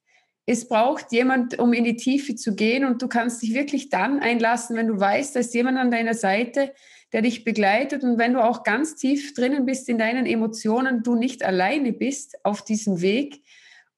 Es 0.47 0.67
braucht 0.67 1.11
jemand, 1.11 1.59
um 1.59 1.71
in 1.73 1.83
die 1.83 1.97
Tiefe 1.97 2.35
zu 2.35 2.55
gehen. 2.55 2.83
Und 2.83 3.01
du 3.01 3.07
kannst 3.07 3.43
dich 3.43 3.53
wirklich 3.53 3.89
dann 3.89 4.19
einlassen, 4.19 4.75
wenn 4.75 4.87
du 4.87 4.99
weißt, 4.99 5.35
da 5.35 5.39
ist 5.41 5.53
jemand 5.53 5.77
an 5.77 5.91
deiner 5.91 6.15
Seite, 6.15 6.73
der 7.13 7.21
dich 7.21 7.43
begleitet. 7.43 8.03
Und 8.03 8.17
wenn 8.17 8.33
du 8.33 8.43
auch 8.43 8.63
ganz 8.63 8.95
tief 8.95 9.33
drinnen 9.33 9.65
bist 9.65 9.87
in 9.87 9.99
deinen 9.99 10.25
Emotionen, 10.25 11.03
du 11.03 11.15
nicht 11.15 11.43
alleine 11.43 11.93
bist 11.93 12.43
auf 12.43 12.63
diesem 12.63 13.01
Weg, 13.01 13.43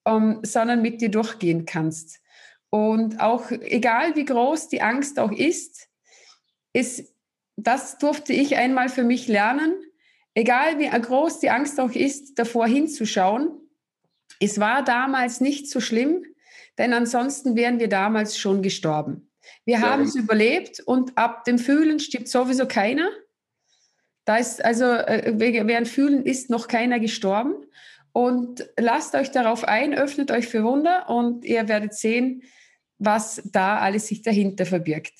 um, 0.03 0.39
sondern 0.43 0.81
mit 0.81 0.99
dir 0.99 1.09
durchgehen 1.09 1.65
kannst. 1.65 2.19
Und 2.73 3.19
auch 3.19 3.51
egal 3.51 4.15
wie 4.15 4.25
groß 4.25 4.67
die 4.67 4.81
Angst 4.81 5.19
auch 5.19 5.31
ist, 5.31 5.89
ist, 6.73 7.13
das 7.55 7.99
durfte 7.99 8.33
ich 8.33 8.55
einmal 8.55 8.89
für 8.89 9.03
mich 9.03 9.27
lernen. 9.27 9.75
Egal 10.33 10.79
wie 10.79 10.89
groß 10.89 11.39
die 11.39 11.51
Angst 11.51 11.79
auch 11.79 11.91
ist, 11.91 12.39
davor 12.39 12.65
hinzuschauen. 12.65 13.51
Es 14.39 14.59
war 14.59 14.83
damals 14.83 15.39
nicht 15.39 15.69
so 15.69 15.81
schlimm, 15.81 16.25
denn 16.79 16.93
ansonsten 16.93 17.55
wären 17.55 17.79
wir 17.79 17.89
damals 17.89 18.39
schon 18.39 18.63
gestorben. 18.63 19.29
Wir 19.65 19.75
ja. 19.75 19.81
haben 19.81 20.01
es 20.01 20.15
überlebt 20.15 20.79
und 20.79 21.15
ab 21.15 21.43
dem 21.43 21.59
Fühlen 21.59 21.99
stirbt 21.99 22.27
sowieso 22.27 22.67
keiner. 22.67 23.07
Da 24.25 24.37
ist 24.37 24.65
also, 24.65 24.85
äh, 24.85 25.33
während 25.37 25.87
Fühlen 25.87 26.25
ist 26.25 26.49
noch 26.49 26.67
keiner 26.67 26.99
gestorben. 26.99 27.53
Und 28.13 28.67
lasst 28.79 29.13
euch 29.13 29.29
darauf 29.29 29.63
ein, 29.63 29.93
öffnet 29.93 30.31
euch 30.31 30.47
für 30.47 30.63
Wunder 30.63 31.07
und 31.07 31.45
ihr 31.45 31.67
werdet 31.67 31.93
sehen, 31.93 32.41
was 33.05 33.41
da 33.45 33.79
alles 33.79 34.07
sich 34.07 34.21
dahinter 34.21 34.65
verbirgt. 34.65 35.13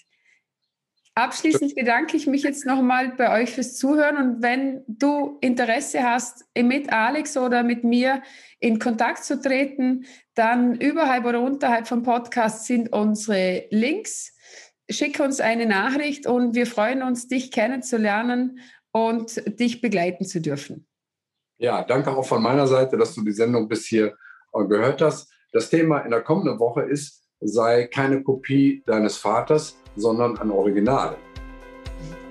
Abschließend 1.15 1.75
bedanke 1.75 2.17
ich 2.17 2.25
mich 2.25 2.41
jetzt 2.41 2.65
nochmal 2.65 3.09
bei 3.15 3.39
euch 3.39 3.51
fürs 3.51 3.77
Zuhören 3.77 4.17
und 4.17 4.41
wenn 4.41 4.83
du 4.87 5.37
Interesse 5.41 6.01
hast, 6.01 6.45
mit 6.57 6.91
Alex 6.91 7.37
oder 7.37 7.61
mit 7.61 7.83
mir 7.83 8.23
in 8.59 8.79
Kontakt 8.79 9.23
zu 9.23 9.39
treten, 9.39 10.05
dann 10.33 10.73
überhalb 10.73 11.25
oder 11.25 11.41
unterhalb 11.41 11.87
vom 11.87 12.01
Podcast 12.01 12.65
sind 12.65 12.91
unsere 12.91 13.65
Links. 13.69 14.33
schick 14.89 15.19
uns 15.19 15.39
eine 15.39 15.67
Nachricht 15.67 16.25
und 16.25 16.55
wir 16.55 16.65
freuen 16.65 17.03
uns, 17.03 17.27
dich 17.27 17.51
kennenzulernen 17.51 18.59
und 18.91 19.59
dich 19.59 19.81
begleiten 19.81 20.25
zu 20.25 20.41
dürfen. 20.41 20.87
Ja, 21.57 21.83
danke 21.83 22.11
auch 22.11 22.25
von 22.25 22.41
meiner 22.41 22.65
Seite, 22.65 22.97
dass 22.97 23.13
du 23.13 23.23
die 23.23 23.31
Sendung 23.31 23.67
bis 23.67 23.85
hier 23.85 24.17
äh, 24.53 24.65
gehört 24.65 25.01
hast. 25.01 25.31
Das 25.51 25.69
Thema 25.69 25.99
in 25.99 26.11
der 26.11 26.21
kommenden 26.21 26.59
Woche 26.59 26.81
ist, 26.81 27.22
sei 27.43 27.87
keine 27.87 28.23
Kopie 28.23 28.83
deines 28.85 29.17
Vaters, 29.17 29.77
sondern 29.95 30.37
ein 30.39 30.51
Original. 30.51 31.17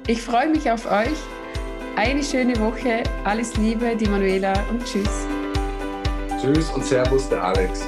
Ich 0.07 0.21
freue 0.21 0.49
mich 0.49 0.71
auf 0.71 0.91
euch. 0.91 1.19
Eine 1.97 2.23
schöne 2.23 2.59
Woche. 2.59 3.03
Alles 3.25 3.57
Liebe, 3.57 3.95
die 3.97 4.09
Manuela 4.09 4.55
und 4.71 4.85
tschüss. 4.85 5.27
Tschüss 6.41 6.71
und 6.71 6.85
Servus, 6.85 7.29
der 7.29 7.45
Alex. 7.45 7.87